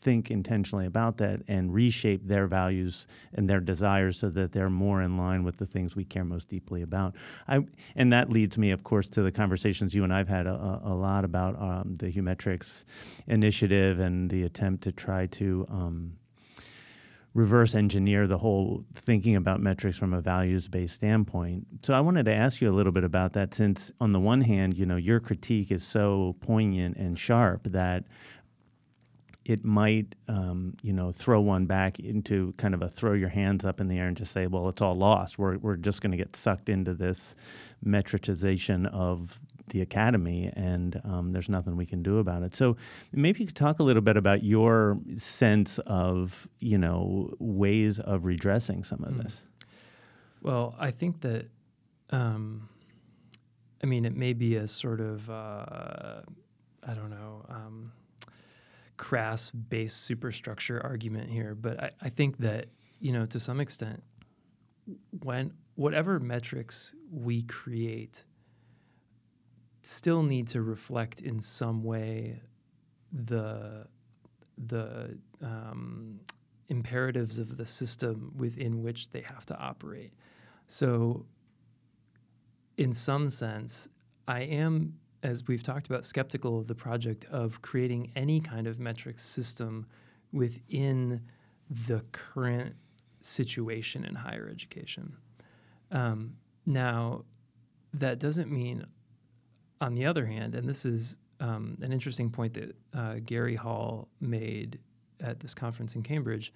think 0.00 0.30
intentionally 0.30 0.86
about 0.86 1.16
that 1.18 1.40
and 1.48 1.74
reshape 1.74 2.26
their 2.26 2.46
values 2.46 3.06
and 3.34 3.48
their 3.48 3.60
desires 3.60 4.18
so 4.18 4.30
that 4.30 4.52
they're 4.52 4.70
more 4.70 5.02
in 5.02 5.16
line 5.16 5.42
with 5.42 5.56
the 5.56 5.66
things 5.66 5.96
we 5.96 6.04
care 6.04 6.24
most 6.24 6.48
deeply 6.48 6.82
about. 6.82 7.14
I, 7.48 7.60
and 7.96 8.12
that 8.12 8.30
leads 8.30 8.56
me, 8.56 8.70
of 8.70 8.84
course, 8.84 9.08
to 9.10 9.22
the 9.22 9.32
conversations 9.32 9.94
you 9.94 10.04
and 10.04 10.12
I've 10.12 10.28
had 10.28 10.46
a, 10.46 10.80
a 10.84 10.94
lot 10.94 11.24
about 11.24 11.60
um, 11.60 11.96
the 11.96 12.12
Humetrics 12.12 12.84
initiative 13.26 13.98
and 13.98 14.30
the 14.30 14.44
attempt 14.44 14.84
to 14.84 14.92
try 14.92 15.26
to 15.26 15.66
um, 15.68 16.12
reverse 17.36 17.74
engineer 17.74 18.26
the 18.26 18.38
whole 18.38 18.82
thinking 18.94 19.36
about 19.36 19.60
metrics 19.60 19.98
from 19.98 20.14
a 20.14 20.20
values 20.20 20.68
based 20.68 20.94
standpoint. 20.94 21.66
So 21.82 21.92
I 21.92 22.00
wanted 22.00 22.24
to 22.24 22.34
ask 22.34 22.62
you 22.62 22.70
a 22.70 22.72
little 22.72 22.92
bit 22.92 23.04
about 23.04 23.34
that 23.34 23.52
since 23.52 23.92
on 24.00 24.12
the 24.12 24.20
one 24.20 24.40
hand, 24.40 24.76
you 24.76 24.86
know, 24.86 24.96
your 24.96 25.20
critique 25.20 25.70
is 25.70 25.84
so 25.84 26.34
poignant 26.40 26.96
and 26.96 27.18
sharp 27.18 27.64
that 27.64 28.04
it 29.44 29.64
might, 29.64 30.14
um, 30.28 30.76
you 30.82 30.94
know, 30.94 31.12
throw 31.12 31.40
one 31.40 31.66
back 31.66 32.00
into 32.00 32.54
kind 32.56 32.74
of 32.74 32.80
a 32.80 32.88
throw 32.88 33.12
your 33.12 33.28
hands 33.28 33.64
up 33.64 33.80
in 33.80 33.86
the 33.86 33.98
air 33.98 34.08
and 34.08 34.16
just 34.16 34.32
say, 34.32 34.46
well, 34.46 34.68
it's 34.70 34.80
all 34.80 34.96
lost. 34.96 35.38
We're, 35.38 35.58
we're 35.58 35.76
just 35.76 36.00
going 36.00 36.12
to 36.12 36.16
get 36.16 36.34
sucked 36.34 36.70
into 36.70 36.94
this 36.94 37.34
metricization 37.84 38.86
of 38.92 39.38
the 39.68 39.80
academy, 39.80 40.50
and 40.54 41.00
um, 41.04 41.32
there's 41.32 41.48
nothing 41.48 41.76
we 41.76 41.86
can 41.86 42.02
do 42.02 42.18
about 42.18 42.42
it. 42.42 42.54
So 42.54 42.76
maybe 43.12 43.40
you 43.40 43.46
could 43.46 43.56
talk 43.56 43.78
a 43.80 43.82
little 43.82 44.02
bit 44.02 44.16
about 44.16 44.42
your 44.44 44.98
sense 45.16 45.78
of 45.86 46.48
you 46.60 46.78
know 46.78 47.34
ways 47.38 47.98
of 47.98 48.24
redressing 48.24 48.84
some 48.84 49.02
of 49.04 49.14
Mm. 49.14 49.22
this. 49.22 49.44
Well, 50.42 50.74
I 50.78 50.90
think 50.92 51.20
that, 51.22 51.48
um, 52.10 52.68
I 53.82 53.86
mean, 53.86 54.04
it 54.04 54.14
may 54.14 54.32
be 54.32 54.56
a 54.56 54.68
sort 54.68 55.00
of, 55.00 55.28
uh, 55.28 56.20
I 56.84 56.94
don't 56.94 57.10
know, 57.10 57.44
um, 57.48 57.92
crass 58.96 59.50
base 59.50 59.92
superstructure 59.92 60.80
argument 60.84 61.30
here, 61.30 61.54
but 61.54 61.82
I, 61.82 61.90
I 62.02 62.08
think 62.10 62.38
that, 62.38 62.66
you 63.00 63.12
know, 63.12 63.26
to 63.26 63.40
some 63.40 63.60
extent, 63.60 64.02
when 65.22 65.52
whatever 65.74 66.20
metrics 66.20 66.94
we 67.10 67.42
create 67.42 68.24
still 69.86 70.22
need 70.22 70.48
to 70.48 70.62
reflect 70.62 71.20
in 71.20 71.40
some 71.40 71.84
way 71.84 72.40
the 73.12 73.86
the 74.66 75.16
um, 75.42 76.18
imperatives 76.68 77.38
of 77.38 77.56
the 77.56 77.66
system 77.66 78.32
within 78.36 78.82
which 78.82 79.10
they 79.10 79.20
have 79.20 79.46
to 79.46 79.56
operate. 79.58 80.12
So, 80.66 81.24
in 82.78 82.92
some 82.92 83.30
sense, 83.30 83.88
I 84.26 84.40
am, 84.40 84.94
as 85.22 85.46
we've 85.46 85.62
talked 85.62 85.86
about, 85.86 86.04
skeptical 86.04 86.58
of 86.58 86.66
the 86.66 86.74
project 86.74 87.26
of 87.26 87.60
creating 87.62 88.10
any 88.16 88.40
kind 88.40 88.66
of 88.66 88.80
metric 88.80 89.18
system 89.18 89.86
within 90.32 91.20
the 91.86 92.02
current 92.12 92.74
situation 93.20 94.04
in 94.04 94.14
higher 94.14 94.48
education. 94.50 95.14
Um, 95.92 96.34
now, 96.64 97.24
that 97.94 98.18
doesn't 98.18 98.50
mean, 98.50 98.84
on 99.80 99.94
the 99.94 100.06
other 100.06 100.26
hand, 100.26 100.54
and 100.54 100.68
this 100.68 100.84
is 100.84 101.16
um, 101.40 101.76
an 101.82 101.92
interesting 101.92 102.30
point 102.30 102.54
that 102.54 102.76
uh, 102.94 103.14
Gary 103.24 103.54
Hall 103.54 104.08
made 104.20 104.78
at 105.20 105.40
this 105.40 105.54
conference 105.54 105.94
in 105.94 106.02
Cambridge. 106.02 106.52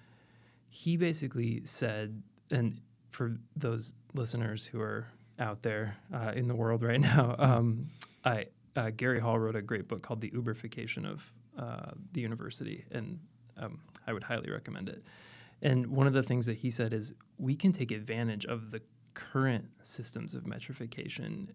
He 0.69 0.97
basically 0.97 1.61
said, 1.65 2.21
and 2.49 2.79
for 3.11 3.37
those 3.55 3.93
listeners 4.13 4.65
who 4.65 4.81
are 4.81 5.07
out 5.39 5.61
there 5.61 5.97
uh, 6.13 6.31
in 6.35 6.47
the 6.47 6.55
world 6.55 6.81
right 6.81 7.01
now, 7.01 7.35
um, 7.37 7.87
I 8.23 8.45
uh, 8.75 8.89
Gary 8.95 9.19
Hall 9.19 9.37
wrote 9.37 9.55
a 9.55 9.61
great 9.61 9.87
book 9.87 10.01
called 10.01 10.21
The 10.21 10.31
Uberification 10.31 11.05
of 11.05 11.33
uh, 11.59 11.91
the 12.13 12.21
University, 12.21 12.85
and 12.91 13.19
um, 13.57 13.81
I 14.07 14.13
would 14.13 14.23
highly 14.23 14.49
recommend 14.49 14.87
it. 14.87 15.03
And 15.61 15.87
one 15.87 16.07
of 16.07 16.13
the 16.13 16.23
things 16.23 16.45
that 16.45 16.55
he 16.55 16.71
said 16.71 16.93
is 16.93 17.13
we 17.37 17.55
can 17.55 17.71
take 17.71 17.91
advantage 17.91 18.45
of 18.45 18.71
the 18.71 18.81
current 19.13 19.65
systems 19.81 20.33
of 20.33 20.43
metrification 20.43 21.49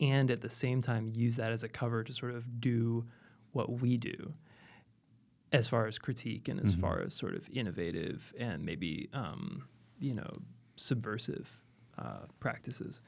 and 0.00 0.30
at 0.30 0.40
the 0.40 0.50
same 0.50 0.80
time 0.82 1.10
use 1.14 1.36
that 1.36 1.52
as 1.52 1.64
a 1.64 1.68
cover 1.68 2.04
to 2.04 2.12
sort 2.12 2.34
of 2.34 2.60
do 2.60 3.04
what 3.52 3.80
we 3.80 3.96
do 3.96 4.34
as 5.52 5.68
far 5.68 5.86
as 5.86 5.98
critique 5.98 6.48
and 6.48 6.60
as 6.60 6.74
Mhm. 6.74 6.80
far 6.80 7.00
as 7.00 7.14
sort 7.14 7.34
of 7.34 7.48
innovative 7.50 8.32
and 8.38 8.64
maybe 8.64 9.08
um, 9.12 9.66
you 9.98 10.14
know 10.14 10.30
subversive 10.76 11.48
uh, 11.98 12.26
practices 12.40 13.00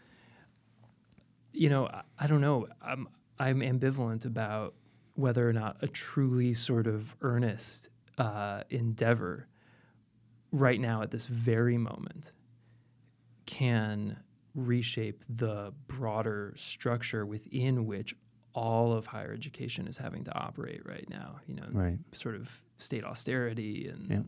you 1.52 1.68
know 1.68 1.86
I, 1.88 2.02
I 2.18 2.26
don't 2.26 2.40
know 2.40 2.68
I'm 2.80 3.08
I'm 3.38 3.60
ambivalent 3.60 4.24
about 4.24 4.74
whether 5.14 5.48
or 5.48 5.52
not 5.52 5.76
a 5.82 5.88
truly 5.88 6.52
sort 6.54 6.86
of 6.86 7.14
earnest 7.22 7.88
uh, 8.18 8.62
endeavor 8.70 9.46
right 10.52 10.80
now 10.80 11.02
at 11.02 11.10
this 11.10 11.26
very 11.26 11.76
moment 11.76 12.32
can 13.46 14.16
reshape 14.66 15.24
the 15.28 15.72
broader 15.86 16.52
structure 16.56 17.24
within 17.26 17.86
which 17.86 18.14
all 18.54 18.92
of 18.92 19.06
higher 19.06 19.32
education 19.32 19.86
is 19.86 19.96
having 19.96 20.24
to 20.24 20.34
operate 20.34 20.82
right 20.84 21.08
now. 21.08 21.36
You 21.46 21.54
know, 21.56 21.66
Right. 21.70 21.98
sort 22.12 22.34
of 22.34 22.50
state 22.78 23.04
austerity 23.04 23.88
and, 23.88 24.08
Yeah. 24.10 24.22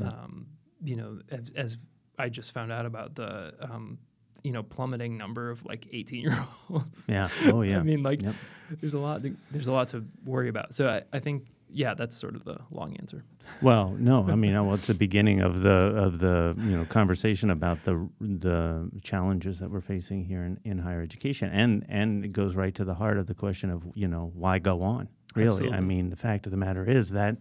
Yeah. 0.00 0.08
Um, 0.08 0.46
you 0.82 0.96
know, 0.96 1.20
as, 1.30 1.50
as 1.56 1.76
I 2.18 2.28
just 2.28 2.52
found 2.52 2.72
out 2.72 2.84
about 2.84 3.14
the, 3.14 3.54
um, 3.60 3.98
you 4.42 4.52
know, 4.52 4.62
plummeting 4.62 5.16
number 5.16 5.50
of 5.50 5.64
like 5.64 5.86
18 5.92 6.20
year 6.20 6.46
olds. 6.68 7.06
Yeah. 7.08 7.28
Oh 7.46 7.62
yeah. 7.70 7.78
I 7.78 7.82
mean, 7.82 8.02
like, 8.02 8.22
Yep. 8.22 8.34
there's 8.80 8.94
a 8.94 8.98
lot. 8.98 9.22
To, 9.22 9.34
there's 9.50 9.68
a 9.68 9.72
lot 9.72 9.88
to 9.88 10.04
worry 10.26 10.48
about. 10.48 10.74
So 10.74 10.88
I, 10.88 11.02
I 11.16 11.20
think, 11.20 11.46
yeah, 11.74 11.92
that's 11.94 12.16
sort 12.16 12.34
of 12.36 12.44
the 12.44 12.56
long 12.70 12.96
answer. 12.96 13.24
Well, 13.60 13.90
no, 13.98 14.26
I 14.28 14.34
mean, 14.36 14.52
well, 14.66 14.74
it's 14.74 14.86
the 14.86 14.94
beginning 14.94 15.40
of 15.40 15.62
the 15.62 15.70
of 15.70 16.18
the 16.20 16.54
you 16.58 16.76
know 16.76 16.84
conversation 16.86 17.50
about 17.50 17.84
the 17.84 18.08
the 18.20 18.90
challenges 19.02 19.58
that 19.58 19.70
we're 19.70 19.80
facing 19.80 20.24
here 20.24 20.44
in, 20.44 20.58
in 20.64 20.78
higher 20.78 21.02
education, 21.02 21.50
and 21.50 21.84
and 21.88 22.24
it 22.24 22.32
goes 22.32 22.54
right 22.54 22.74
to 22.76 22.84
the 22.84 22.94
heart 22.94 23.18
of 23.18 23.26
the 23.26 23.34
question 23.34 23.70
of 23.70 23.82
you 23.94 24.08
know 24.08 24.30
why 24.34 24.58
go 24.58 24.82
on. 24.82 25.08
Really, 25.34 25.70
I 25.70 25.80
mean, 25.80 26.10
the 26.10 26.16
fact 26.16 26.46
of 26.46 26.52
the 26.52 26.56
matter 26.56 26.88
is 26.88 27.10
that 27.10 27.36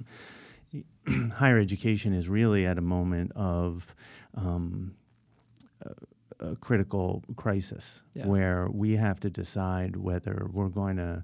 higher 1.33 1.59
education 1.59 2.13
is 2.13 2.27
really 2.27 2.65
at 2.65 2.77
a 2.79 2.81
moment 2.81 3.31
of 3.35 3.93
um, 4.35 4.95
a, 5.85 5.91
a 6.51 6.55
critical 6.55 7.23
crisis 7.35 8.01
Yeah. 8.15 8.25
where 8.25 8.67
we 8.71 8.95
have 8.95 9.19
to 9.19 9.29
decide 9.29 9.95
whether 9.95 10.47
we're 10.51 10.69
going 10.69 10.97
to 10.97 11.23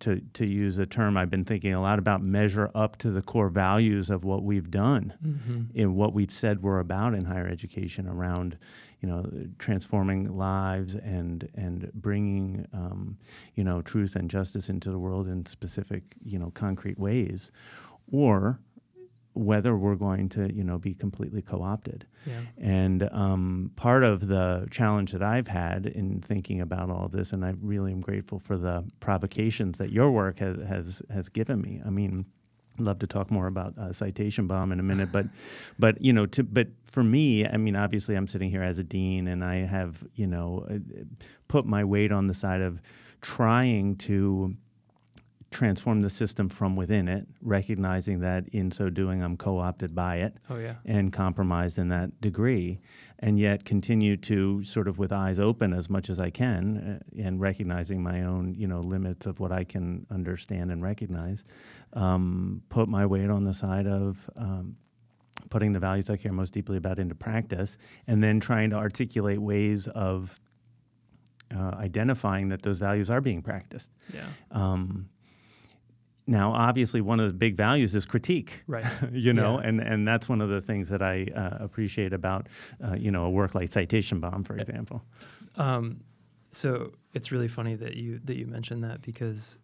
to 0.00 0.20
to 0.34 0.46
use 0.46 0.78
a 0.78 0.86
term 0.86 1.16
I've 1.16 1.30
been 1.30 1.44
thinking 1.44 1.72
a 1.74 1.80
lot 1.80 1.98
about 1.98 2.22
measure 2.22 2.70
up 2.74 2.96
to 2.98 3.10
the 3.10 3.22
core 3.22 3.48
values 3.48 4.10
of 4.10 4.24
what 4.24 4.42
we've 4.42 4.70
done 4.70 5.14
Mm-hmm. 5.24 5.62
in 5.78 5.94
what 5.94 6.12
we've 6.12 6.32
said 6.32 6.62
we're 6.62 6.78
about 6.80 7.14
in 7.14 7.24
higher 7.24 7.46
education 7.48 8.06
around 8.08 8.58
you 9.00 9.08
know 9.08 9.30
transforming 9.58 10.36
lives 10.36 10.94
and 10.94 11.48
and 11.54 11.90
bringing 11.94 12.66
um, 12.72 13.16
you 13.54 13.64
know 13.64 13.82
truth 13.82 14.16
and 14.16 14.30
justice 14.30 14.68
into 14.68 14.90
the 14.90 14.98
world 14.98 15.26
in 15.28 15.46
specific 15.46 16.02
you 16.24 16.38
know 16.38 16.50
concrete 16.54 16.98
ways 16.98 17.50
or 18.10 18.58
whether 19.34 19.76
we're 19.76 19.94
going 19.94 20.28
to 20.30 20.52
you 20.52 20.64
know 20.64 20.78
be 20.78 20.94
completely 20.94 21.40
co-opted 21.42 22.06
Yeah. 22.26 22.40
and 22.58 23.02
um, 23.12 23.70
part 23.76 24.02
of 24.02 24.26
the 24.26 24.66
challenge 24.70 25.12
that 25.12 25.22
I've 25.22 25.48
had 25.48 25.86
in 25.86 26.20
thinking 26.20 26.60
about 26.60 26.90
all 26.90 27.08
this, 27.08 27.32
and 27.32 27.44
I 27.44 27.54
really 27.60 27.92
am 27.92 28.00
grateful 28.00 28.38
for 28.40 28.56
the 28.56 28.84
provocations 29.00 29.78
that 29.78 29.90
your 29.92 30.10
work 30.10 30.38
has 30.40 30.56
has, 30.66 31.02
has 31.10 31.28
given 31.28 31.60
me. 31.60 31.80
I 31.86 31.90
mean, 31.90 32.24
I'd 32.78 32.84
love 32.84 32.98
to 33.00 33.06
talk 33.06 33.30
more 33.30 33.46
about 33.46 33.76
uh, 33.78 33.92
citation 33.92 34.46
bomb 34.46 34.72
in 34.72 34.80
a 34.80 34.82
minute, 34.84 35.10
but 35.12 35.26
but 35.78 36.00
you 36.02 36.12
know, 36.12 36.26
to 36.26 36.42
but 36.42 36.68
for 36.84 37.04
me, 37.04 37.46
I 37.46 37.56
mean, 37.58 37.76
obviously, 37.76 38.16
I'm 38.16 38.26
sitting 38.26 38.50
here 38.50 38.62
as 38.62 38.78
a 38.78 38.84
dean, 38.84 39.28
and 39.28 39.44
I 39.44 39.56
have 39.66 40.02
you 40.14 40.26
know 40.26 40.66
uh, 40.70 40.78
put 41.48 41.64
my 41.66 41.84
weight 41.84 42.10
on 42.12 42.26
the 42.26 42.34
side 42.34 42.60
of 42.62 42.80
trying 43.20 43.96
to 43.96 44.56
transform 45.50 46.02
the 46.02 46.10
system 46.10 46.48
from 46.48 46.76
within 46.76 47.08
it, 47.08 47.26
recognizing 47.40 48.20
that 48.20 48.46
in 48.48 48.70
so 48.70 48.90
doing, 48.90 49.22
I'm 49.22 49.36
co-opted 49.36 49.94
by 49.94 50.16
it 50.16 50.36
Oh 50.50 50.58
yeah. 50.58 50.74
and 50.84 51.10
compromised 51.12 51.78
in 51.78 51.88
that 51.88 52.20
degree, 52.20 52.80
and 53.18 53.38
yet 53.38 53.64
continue 53.64 54.16
to 54.18 54.62
sort 54.62 54.88
of 54.88 54.98
with 54.98 55.10
eyes 55.10 55.38
open 55.38 55.72
as 55.72 55.88
much 55.88 56.10
as 56.10 56.20
I 56.20 56.28
can, 56.30 57.00
uh, 57.16 57.22
and 57.22 57.40
recognizing 57.40 58.02
my 58.02 58.24
own 58.24 58.54
you 58.54 58.66
know 58.68 58.80
limits 58.80 59.24
of 59.26 59.40
what 59.40 59.50
I 59.50 59.64
can 59.64 60.06
understand 60.10 60.70
and 60.70 60.82
recognize, 60.82 61.44
um, 61.94 62.62
put 62.68 62.88
my 62.88 63.06
weight 63.06 63.30
on 63.30 63.44
the 63.44 63.54
side 63.54 63.86
of. 63.86 64.28
Um, 64.36 64.76
Putting 65.50 65.72
the 65.72 65.78
values 65.78 66.10
I 66.10 66.16
care 66.16 66.32
most 66.32 66.52
deeply 66.52 66.76
about 66.76 66.98
into 66.98 67.14
practice, 67.14 67.78
and 68.08 68.22
then 68.22 68.40
trying 68.40 68.70
to 68.70 68.76
articulate 68.76 69.40
ways 69.40 69.86
of 69.86 70.38
uh, 71.54 71.70
identifying 71.76 72.48
that 72.48 72.62
those 72.62 72.78
values 72.80 73.08
are 73.08 73.20
being 73.20 73.40
practiced. 73.40 73.92
Yeah. 74.12 74.26
Um, 74.50 75.08
now, 76.28 76.52
obviously, 76.52 77.00
one 77.00 77.18
of 77.20 77.28
the 77.28 77.34
big 77.34 77.56
values 77.56 77.94
is 77.94 78.04
critique 78.06 78.62
Right. 78.66 78.84
you 79.12 79.32
know, 79.32 79.58
Yeah. 79.58 79.68
and 79.68 79.80
and 79.80 80.06
that's 80.06 80.28
one 80.28 80.40
of 80.40 80.50
the 80.50 80.60
things 80.60 80.88
that 80.90 81.02
I 81.02 81.24
uh, 81.34 81.56
appreciate 81.64 82.12
about 82.12 82.48
uh, 82.84 82.94
you 82.94 83.10
know 83.10 83.24
a 83.24 83.30
work 83.30 83.54
like 83.54 83.68
Citation 83.72 84.20
Bomb, 84.20 84.44
for 84.44 84.56
example. 84.58 85.02
Um, 85.56 86.00
so 86.50 86.92
it's 87.14 87.32
really 87.32 87.48
funny 87.48 87.74
that 87.76 87.94
you 87.96 88.20
that 88.24 88.36
you 88.36 88.46
mentioned 88.46 88.84
that 88.84 89.02
because 89.02 89.58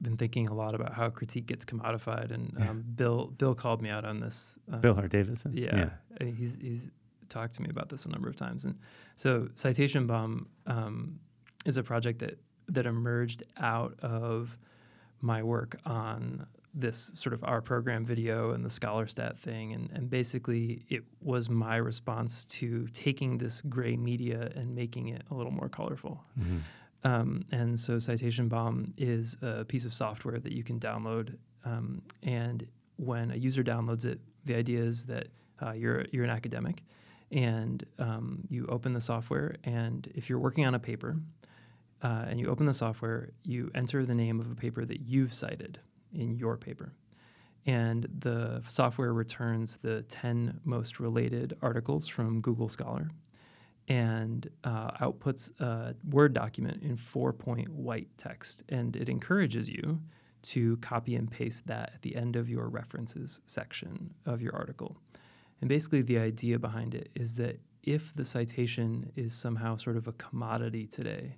I've 0.00 0.04
been 0.04 0.16
thinking 0.16 0.48
a 0.48 0.54
lot 0.54 0.74
about 0.74 0.92
how 0.94 1.10
critique 1.10 1.46
gets 1.46 1.64
commodified, 1.64 2.30
and 2.32 2.56
um, 2.68 2.84
Bill 2.96 3.26
Bill 3.38 3.54
called 3.54 3.82
me 3.82 3.90
out 3.90 4.04
on 4.04 4.18
this. 4.20 4.56
Uh, 4.72 4.78
Bill 4.78 4.94
Hart 4.94 5.10
Davidson. 5.10 5.52
Yeah, 5.54 5.90
uh, 6.20 6.24
he's 6.24 6.56
he's 6.60 6.90
talked 7.28 7.54
to 7.54 7.62
me 7.62 7.68
about 7.70 7.88
this 7.88 8.06
a 8.06 8.08
number 8.10 8.28
of 8.28 8.36
times, 8.36 8.64
and 8.64 8.78
so 9.16 9.48
Citation 9.54 10.06
Bomb 10.06 10.48
um, 10.66 11.18
is 11.66 11.76
a 11.76 11.82
project 11.82 12.18
that 12.20 12.38
that 12.68 12.86
emerged 12.86 13.42
out 13.58 13.98
of 14.00 14.56
my 15.22 15.42
work 15.42 15.76
on 15.86 16.46
this 16.74 17.10
sort 17.14 17.34
of 17.34 17.44
our 17.44 17.60
program 17.60 18.04
video 18.04 18.52
and 18.52 18.64
the 18.64 18.68
ScholarStat 18.68 19.36
thing, 19.38 19.72
and 19.72 19.90
and 19.92 20.08
basically 20.10 20.84
it 20.88 21.02
was 21.20 21.48
my 21.48 21.76
response 21.76 22.46
to 22.46 22.86
taking 22.92 23.38
this 23.38 23.60
gray 23.62 23.96
media 23.96 24.50
and 24.56 24.74
making 24.74 25.08
it 25.08 25.22
a 25.30 25.34
little 25.34 25.52
more 25.52 25.68
colorful. 25.68 26.22
Mhm. 26.38 26.60
Um, 27.04 27.44
and 27.50 27.78
so 27.78 27.98
Citation 27.98 28.48
Bomb 28.48 28.94
is 28.96 29.36
a 29.42 29.64
piece 29.64 29.84
of 29.86 29.92
software 29.92 30.38
that 30.38 30.52
you 30.52 30.62
can 30.62 30.78
download. 30.78 31.36
Um, 31.64 32.00
and 32.22 32.66
when 32.96 33.32
a 33.32 33.36
user 33.36 33.62
downloads 33.64 34.04
it, 34.04 34.20
the 34.44 34.54
idea 34.54 34.82
is 34.82 35.04
that 35.06 35.28
uh, 35.60 35.72
you're 35.72 36.06
you're 36.12 36.24
an 36.24 36.30
academic, 36.30 36.82
and 37.30 37.84
um, 37.98 38.46
you 38.48 38.66
open 38.66 38.92
the 38.92 39.00
software, 39.00 39.56
and 39.64 40.10
if 40.14 40.28
you're 40.28 40.38
working 40.38 40.64
on 40.64 40.74
a 40.74 40.78
paper, 40.78 41.16
uh, 42.02 42.24
and 42.28 42.40
you 42.40 42.48
open 42.48 42.66
the 42.66 42.74
software, 42.74 43.30
you 43.44 43.70
enter 43.74 44.04
the 44.04 44.14
name 44.14 44.40
of 44.40 44.50
a 44.50 44.54
paper 44.54 44.84
that 44.84 45.00
you've 45.00 45.32
cited 45.32 45.78
in 46.12 46.36
your 46.36 46.56
paper. 46.56 46.92
And 47.64 48.08
the 48.18 48.62
software 48.66 49.12
returns 49.12 49.76
the 49.76 50.02
10 50.02 50.60
most 50.64 50.98
related 50.98 51.56
articles 51.62 52.08
from 52.08 52.40
Google 52.40 52.68
Scholar 52.68 53.08
and 53.88 54.48
uh, 54.64 54.90
outputs 54.92 55.52
a 55.60 55.94
Word 56.10 56.34
document 56.34 56.82
in 56.82 56.96
four 56.96 57.32
point 57.32 57.68
white 57.68 58.08
text. 58.16 58.64
And 58.68 58.96
it 58.96 59.08
encourages 59.08 59.68
you 59.68 60.00
to 60.42 60.76
copy 60.78 61.14
and 61.14 61.30
paste 61.30 61.66
that 61.68 61.92
at 61.94 62.02
the 62.02 62.16
end 62.16 62.34
of 62.34 62.48
your 62.48 62.68
references 62.68 63.40
section 63.46 64.12
of 64.26 64.42
your 64.42 64.56
article. 64.56 64.96
And 65.60 65.68
basically, 65.68 66.02
the 66.02 66.18
idea 66.18 66.58
behind 66.58 66.96
it 66.96 67.10
is 67.14 67.36
that 67.36 67.60
if 67.84 68.12
the 68.16 68.24
citation 68.24 69.10
is 69.14 69.32
somehow 69.32 69.76
sort 69.76 69.96
of 69.96 70.08
a 70.08 70.12
commodity 70.12 70.86
today, 70.86 71.36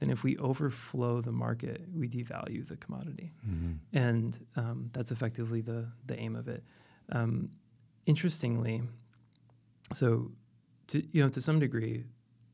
then 0.00 0.10
if 0.10 0.24
we 0.24 0.36
overflow 0.38 1.20
the 1.20 1.32
market, 1.32 1.82
we 1.94 2.08
devalue 2.08 2.66
the 2.66 2.76
commodity. 2.76 3.30
Mm-hmm. 3.48 3.96
And 3.96 4.46
um, 4.56 4.90
that's 4.92 5.12
effectively 5.12 5.60
the, 5.60 5.86
the 6.06 6.18
aim 6.18 6.34
of 6.36 6.48
it. 6.48 6.64
Um, 7.12 7.50
interestingly, 8.06 8.82
so 9.92 10.30
to, 10.88 11.06
you 11.12 11.22
know, 11.22 11.28
to 11.28 11.40
some 11.40 11.60
degree, 11.60 12.04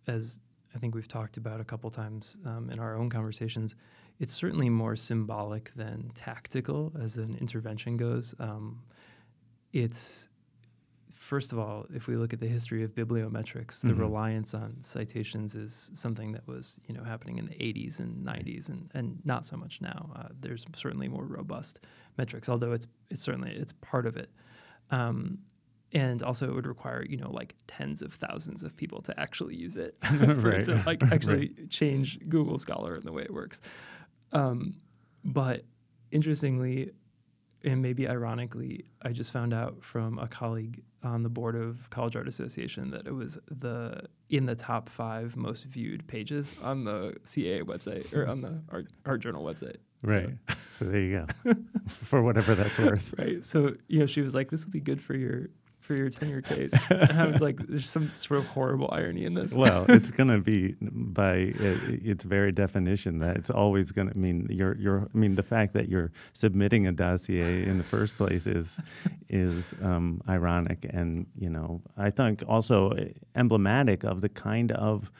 as 0.09 0.41
I 0.75 0.79
think 0.79 0.95
we've 0.95 1.09
talked 1.09 1.37
about 1.37 1.61
a 1.61 1.65
couple 1.65 1.89
times 1.89 2.37
um, 2.45 2.69
in 2.71 2.79
our 2.79 2.97
own 2.97 3.09
conversations, 3.09 3.75
it's 4.19 4.33
certainly 4.33 4.69
more 4.69 4.97
symbolic 4.97 5.73
than 5.75 6.11
tactical 6.15 6.93
as 7.01 7.17
an 7.17 7.37
intervention 7.41 7.97
goes. 7.97 8.35
Um, 8.41 8.83
it's 9.73 10.29
first 11.27 11.53
of 11.53 11.59
all, 11.59 11.87
if 11.93 12.07
we 12.07 12.15
look 12.15 12.33
at 12.33 12.39
the 12.39 12.47
history 12.47 12.85
of 12.85 12.95
bibliometrics, 12.95 13.81
the 13.81 13.89
mm-hmm. 13.89 14.01
reliance 14.01 14.55
on 14.55 14.77
citations 14.81 15.57
is 15.57 15.91
something 15.93 16.31
that 16.31 16.47
was 16.47 16.81
you 16.87 16.95
know 16.95 17.03
happening 17.03 17.39
in 17.39 17.47
the 17.47 17.55
80s 17.55 17.99
and 17.99 18.25
90s, 18.25 18.69
and, 18.69 18.89
and 18.95 19.19
not 19.25 19.45
so 19.45 19.57
much 19.57 19.81
now. 19.81 20.11
Uh, 20.15 20.29
there's 20.41 20.65
certainly 20.77 21.09
more 21.09 21.25
robust 21.25 21.81
metrics, 22.17 22.49
although 22.49 22.73
it's 22.73 22.87
it's 23.11 23.21
certainly 23.21 23.51
it's 23.51 23.73
part 23.73 24.07
of 24.07 24.17
it. 24.17 24.31
Um, 24.91 25.39
and 25.93 26.23
also, 26.23 26.49
it 26.49 26.55
would 26.55 26.67
require 26.67 27.05
you 27.09 27.17
know 27.17 27.31
like 27.31 27.57
tens 27.67 28.03
of 28.03 28.13
thousands 28.13 28.63
of 28.63 28.77
people 28.77 29.03
to 29.03 29.21
actually 29.21 29.57
use 29.57 29.77
it 29.77 29.97
for 30.05 30.51
right. 30.51 30.61
it 30.61 30.65
to 30.67 30.83
like 30.87 31.03
actually 31.13 31.53
right. 31.59 31.71
change 31.71 32.21
Google 32.29 32.59
Scholar 32.59 32.95
and 32.95 33.03
the 33.03 33.13
way 33.13 33.23
it 33.23 33.35
works. 33.35 33.61
Um, 34.33 34.77
but 35.25 35.65
interestingly, 36.13 36.93
and 37.65 37.83
maybe 37.83 38.09
ironically, 38.09 38.85
I 39.03 39.11
just 39.11 39.33
found 39.33 39.53
out 39.53 39.83
from 39.83 40.21
a 40.21 40.29
colleague 40.29 40.83
on 41.07 41.23
the 41.23 41.29
board 41.29 41.57
of 41.57 41.89
College 41.91 42.17
Art 42.17 42.29
Association 42.29 42.91
that 42.91 43.07
it 43.07 43.15
was 43.15 43.39
the 43.51 44.03
in 44.29 44.47
the 44.47 44.55
top 44.55 44.89
five 44.89 45.37
most 45.37 45.65
viewed 45.65 46.07
pages 46.07 46.57
on 46.63 46.85
the 46.85 47.15
CAA 47.25 47.63
website 47.63 48.13
or 48.13 48.27
on 48.27 48.41
the 48.41 48.61
Art, 48.71 48.89
Art 49.05 49.21
Journal 49.21 49.45
website. 49.45 49.77
Right. 50.03 50.31
So, 50.49 50.55
so 50.73 50.85
there 50.85 51.01
you 51.01 51.27
go. 51.45 51.55
for 51.89 52.23
whatever 52.23 52.55
that's 52.55 52.79
worth. 52.79 53.15
Right. 53.19 53.45
So 53.45 53.75
you 53.89 54.01
know, 54.01 54.07
she 54.07 54.21
was 54.21 54.35
like, 54.35 54.51
"This 54.51 54.65
will 54.65 54.73
be 54.73 54.81
good 54.81 55.01
for 55.01 55.15
your 55.15 55.49
for 55.87 55.95
your 55.95 56.11
tenure 56.11 56.43
case. 56.43 56.75
and 56.91 57.13
I 57.13 57.27
was 57.27 57.41
like, 57.41 57.59
there's 57.69 57.89
some 57.89 58.11
sort 58.11 58.41
of 58.41 58.47
horrible 58.49 58.89
irony 58.93 59.25
in 59.25 59.35
this. 59.35 59.55
well, 59.55 59.87
it's 59.89 60.11
going 60.11 60.29
to 60.29 60.39
be 60.39 60.75
by 60.81 61.53
its 61.57 62.25
very 62.25 62.53
definition 62.53 63.21
that 63.21 63.37
it's 63.37 63.51
always 63.51 63.93
going 63.93 64.09
to 64.09 64.19
mean 64.19 64.47
you're, 64.51 64.77
you're, 64.77 65.09
I 65.15 65.17
mean, 65.17 65.37
the 65.37 65.43
fact 65.43 65.73
that 65.75 65.89
you're 65.89 66.13
submitting 66.33 66.87
a 66.87 66.93
dossier 66.93 67.65
in 67.65 67.79
the 67.79 67.85
first 67.85 68.17
place 68.17 68.47
is, 68.47 68.79
is 69.29 69.75
um, 69.83 70.21
ironic. 70.29 70.87
And, 70.91 71.27
you 71.39 71.51
know, 71.51 71.83
I 71.97 72.11
think 72.11 72.43
also 72.49 72.93
emblematic 73.35 74.05
of 74.05 74.21
the 74.21 74.29
kind 74.29 74.73
of, 74.73 75.11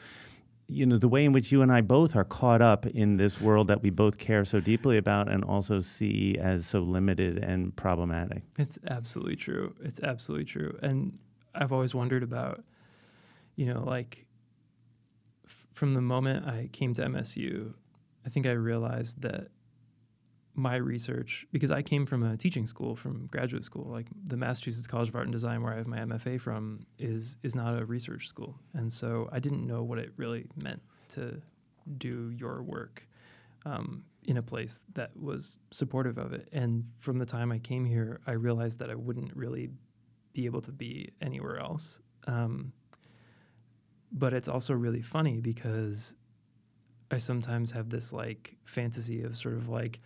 you 0.67 0.85
know 0.85 0.97
the 0.97 1.07
way 1.07 1.23
in 1.25 1.31
which 1.31 1.51
you 1.51 1.61
and 1.61 1.71
I 1.71 1.81
both 1.81 2.15
are 2.15 2.23
caught 2.23 2.61
up 2.61 2.85
in 2.85 3.17
this 3.17 3.39
world 3.39 3.67
that 3.67 3.81
we 3.81 3.89
both 3.89 4.17
care 4.17 4.43
so 4.45 4.59
deeply 4.59 4.97
about 4.97 5.29
and 5.29 5.43
also 5.43 5.79
see 5.79 6.37
as 6.39 6.65
so 6.65 6.79
limited 6.79 7.37
and 7.37 7.75
problematic. 7.75 8.43
It's 8.57 8.77
absolutely 8.89 9.37
true. 9.37 9.73
It's 9.81 10.01
absolutely 10.01 10.45
true. 10.45 10.77
And 10.81 11.17
I've 11.55 11.71
always 11.71 11.95
wondered 11.95 12.23
about 12.23 12.63
you 13.55 13.73
know 13.73 13.83
like 13.83 14.25
f- 15.45 15.67
from 15.71 15.91
the 15.91 16.01
moment 16.01 16.45
I 16.45 16.69
came 16.71 16.93
to 16.95 17.03
MSU, 17.03 17.73
I 18.25 18.29
think 18.29 18.45
I 18.45 18.51
realized 18.51 19.21
that 19.21 19.47
my 20.57 20.75
research 20.75 21.45
because 21.51 21.69
I 21.69 21.83
came 21.83 22.07
from 22.07 22.23
a 22.23 22.35
teaching 22.35 22.65
school 22.65 22.95
from 22.95 23.27
graduate 23.27 23.63
school 23.63 23.85
like 23.91 24.07
the 24.25 24.35
Massachusetts 24.35 24.87
College 24.87 25.09
of 25.09 25.15
Art 25.15 25.25
and 25.25 25.31
Design 25.31 25.61
where 25.61 25.71
I 25.71 25.77
have 25.77 25.85
my 25.85 25.99
MFA 25.99 26.41
from 26.41 26.79
is 26.97 27.37
is 27.43 27.53
not 27.53 27.79
a 27.79 27.85
research 27.85 28.27
school. 28.27 28.57
And 28.73 28.91
so 28.91 29.29
I 29.31 29.39
didn't 29.39 29.65
know 29.67 29.83
what 29.83 29.99
it 29.99 30.11
really 30.17 30.47
meant 30.61 30.81
to 31.09 31.39
do 31.99 32.33
your 32.35 32.63
work 32.63 33.07
um, 33.67 34.03
in 34.23 34.37
a 34.37 34.41
place 34.41 34.85
that 34.95 35.15
was 35.15 35.59
supportive 35.69 36.17
of 36.17 36.33
it. 36.33 36.49
And 36.51 36.85
from 36.97 37.19
the 37.19 37.25
time 37.25 37.51
I 37.51 37.59
came 37.59 37.85
here 37.85 38.19
I 38.25 38.31
realized 38.31 38.79
that 38.79 38.89
I 38.89 38.95
wouldn't 38.95 39.35
really 39.35 39.69
be 40.33 40.45
able 40.45 40.61
to 40.61 40.71
be 40.71 41.11
anywhere 41.21 41.59
else. 41.59 41.99
Um, 42.25 42.73
but 44.11 44.33
it's 44.33 44.47
also 44.47 44.73
really 44.73 45.03
funny 45.03 45.39
because 45.39 46.15
I 47.11 47.17
sometimes 47.17 47.69
have 47.71 47.89
this 47.89 48.11
like 48.11 48.57
fantasy 48.65 49.21
of 49.21 49.37
sort 49.37 49.55
of 49.55 49.69
like 49.69 49.99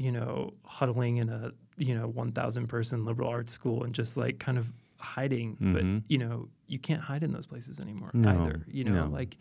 you 0.00 0.10
know, 0.10 0.54
huddling 0.64 1.18
in 1.18 1.28
a, 1.28 1.52
you 1.76 1.94
know, 1.94 2.06
1,000 2.06 2.66
person 2.68 3.04
liberal 3.04 3.28
arts 3.28 3.52
school 3.52 3.84
and 3.84 3.92
just 3.92 4.16
like 4.16 4.38
kind 4.38 4.56
of 4.56 4.66
hiding. 4.96 5.56
Mm-hmm. 5.56 5.72
But, 5.74 6.04
you 6.08 6.16
know, 6.16 6.48
you 6.68 6.78
can't 6.78 7.02
hide 7.02 7.22
in 7.22 7.32
those 7.32 7.44
places 7.44 7.80
anymore 7.80 8.10
no, 8.14 8.30
either. 8.30 8.64
You 8.66 8.84
know, 8.84 9.04
no. 9.04 9.10
like 9.10 9.36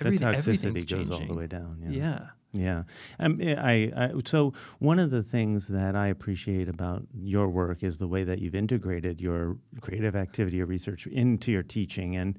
every, 0.00 0.16
the 0.16 0.24
toxicity 0.24 0.88
goes 0.88 1.10
all 1.10 1.26
the 1.26 1.34
way 1.34 1.48
down. 1.48 1.82
Yeah. 1.82 1.90
Yeah. 1.90 2.20
Yeah, 2.54 2.84
um, 3.18 3.38
I, 3.42 3.92
I, 3.94 4.10
so 4.24 4.54
one 4.78 4.98
of 4.98 5.10
the 5.10 5.22
things 5.22 5.66
that 5.66 5.94
I 5.94 6.06
appreciate 6.06 6.70
about 6.70 7.02
your 7.14 7.46
work 7.50 7.82
is 7.82 7.98
the 7.98 8.08
way 8.08 8.24
that 8.24 8.38
you've 8.38 8.54
integrated 8.54 9.20
your 9.20 9.58
creative 9.82 10.16
activity, 10.16 10.62
or 10.62 10.64
research 10.64 11.06
into 11.08 11.52
your 11.52 11.62
teaching, 11.62 12.16
and 12.16 12.38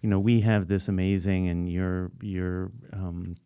you 0.00 0.08
know 0.08 0.18
we 0.18 0.40
have 0.40 0.68
this 0.68 0.88
amazing, 0.88 1.48
and 1.48 1.70
your 1.70 2.10
your 2.22 2.72
um, 2.94 3.36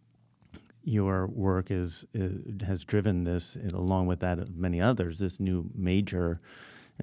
your 0.84 1.26
work 1.26 1.70
is, 1.70 2.04
is, 2.14 2.32
has 2.66 2.84
driven 2.84 3.24
this, 3.24 3.56
along 3.72 4.06
with 4.06 4.20
that 4.20 4.38
of 4.38 4.56
many 4.56 4.80
others, 4.80 5.18
this 5.18 5.40
new 5.40 5.68
major, 5.74 6.40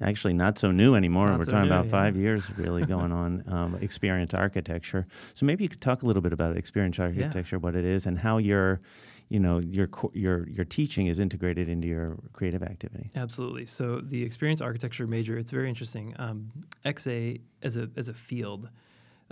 actually 0.00 0.32
not 0.32 0.58
so 0.58 0.70
new 0.70 0.94
anymore. 0.94 1.28
Not 1.28 1.38
We're 1.38 1.44
so 1.44 1.52
talking 1.52 1.68
new, 1.68 1.74
about 1.74 1.86
yeah. 1.86 1.90
five 1.90 2.16
years 2.16 2.50
really 2.56 2.84
going 2.86 3.12
on, 3.12 3.44
um, 3.48 3.78
experience 3.80 4.34
architecture. 4.34 5.06
So 5.34 5.46
maybe 5.46 5.64
you 5.64 5.68
could 5.68 5.80
talk 5.80 6.02
a 6.02 6.06
little 6.06 6.22
bit 6.22 6.32
about 6.32 6.56
experience 6.56 6.98
architecture, 6.98 7.56
yeah. 7.56 7.60
what 7.60 7.74
it 7.74 7.84
is, 7.84 8.06
and 8.06 8.18
how 8.18 8.38
your, 8.38 8.80
you 9.28 9.40
know, 9.40 9.58
your 9.58 9.88
your 10.12 10.48
your 10.48 10.64
teaching 10.64 11.06
is 11.06 11.18
integrated 11.18 11.68
into 11.68 11.88
your 11.88 12.18
creative 12.32 12.62
activity. 12.62 13.10
Absolutely. 13.16 13.66
So 13.66 14.00
the 14.00 14.22
experience 14.22 14.60
architecture 14.60 15.06
major, 15.06 15.38
it's 15.38 15.50
very 15.50 15.68
interesting. 15.68 16.14
Um, 16.18 16.50
XA 16.84 17.40
as 17.62 17.76
a 17.76 17.88
as 17.96 18.08
a 18.08 18.14
field 18.14 18.68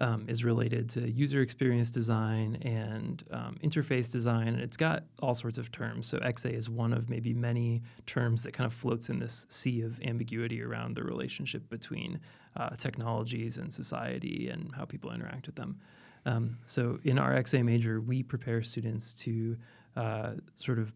um, 0.00 0.24
is 0.28 0.42
related 0.44 0.88
to 0.90 1.10
user 1.10 1.40
experience 1.42 1.90
design 1.90 2.56
and 2.62 3.22
um, 3.30 3.58
interface 3.62 4.10
design, 4.10 4.48
and 4.48 4.60
it's 4.60 4.76
got 4.76 5.04
all 5.20 5.34
sorts 5.34 5.58
of 5.58 5.70
terms. 5.70 6.06
So 6.06 6.18
XA 6.18 6.54
is 6.54 6.70
one 6.70 6.92
of 6.92 7.10
maybe 7.10 7.34
many 7.34 7.82
terms 8.06 8.42
that 8.44 8.52
kind 8.52 8.66
of 8.66 8.72
floats 8.72 9.10
in 9.10 9.18
this 9.18 9.46
sea 9.50 9.82
of 9.82 10.00
ambiguity 10.02 10.62
around 10.62 10.96
the 10.96 11.04
relationship 11.04 11.68
between 11.68 12.18
uh, 12.56 12.70
technologies 12.70 13.58
and 13.58 13.72
society 13.72 14.48
and 14.48 14.74
how 14.74 14.84
people 14.84 15.12
interact 15.12 15.46
with 15.46 15.56
them. 15.56 15.78
Um, 16.26 16.58
so 16.66 16.98
in 17.04 17.18
our 17.18 17.34
XA 17.34 17.64
major, 17.64 18.00
we 18.00 18.22
prepare 18.22 18.62
students 18.62 19.14
to 19.14 19.56
uh, 19.96 20.32
sort 20.54 20.78
of 20.78 20.92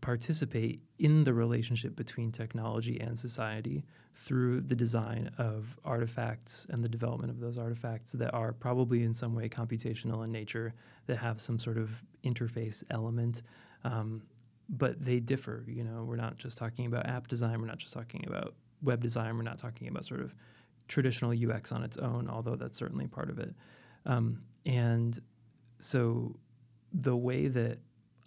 participate 0.00 0.80
in 0.98 1.24
the 1.24 1.32
relationship 1.32 1.96
between 1.96 2.30
technology 2.32 3.00
and 3.00 3.16
society 3.16 3.84
through 4.14 4.60
the 4.62 4.74
design 4.74 5.30
of 5.38 5.78
artifacts 5.84 6.66
and 6.70 6.82
the 6.82 6.88
development 6.88 7.30
of 7.30 7.40
those 7.40 7.58
artifacts 7.58 8.12
that 8.12 8.32
are 8.32 8.52
probably 8.52 9.02
in 9.02 9.12
some 9.12 9.34
way 9.34 9.48
computational 9.48 10.24
in 10.24 10.32
nature, 10.32 10.74
that 11.06 11.18
have 11.18 11.40
some 11.40 11.58
sort 11.58 11.76
of 11.76 12.02
interface 12.24 12.82
element. 12.90 13.42
Um, 13.84 14.22
but 14.68 15.04
they 15.04 15.20
differ. 15.20 15.64
You 15.68 15.84
know, 15.84 16.04
we're 16.04 16.16
not 16.16 16.38
just 16.38 16.58
talking 16.58 16.86
about 16.86 17.06
app 17.06 17.28
design. 17.28 17.60
We're 17.60 17.68
not 17.68 17.78
just 17.78 17.94
talking 17.94 18.24
about 18.26 18.54
web 18.82 19.02
design. 19.02 19.36
We're 19.36 19.42
not 19.42 19.58
talking 19.58 19.88
about 19.88 20.04
sort 20.04 20.20
of 20.20 20.34
traditional 20.88 21.32
UX 21.32 21.72
on 21.72 21.82
its 21.82 21.96
own, 21.98 22.28
although 22.28 22.56
that's 22.56 22.76
certainly 22.76 23.06
part 23.06 23.30
of 23.30 23.38
it. 23.38 23.54
Um, 24.06 24.42
and 24.64 25.18
so 25.78 26.36
the 26.92 27.16
way 27.16 27.48
that 27.48 27.78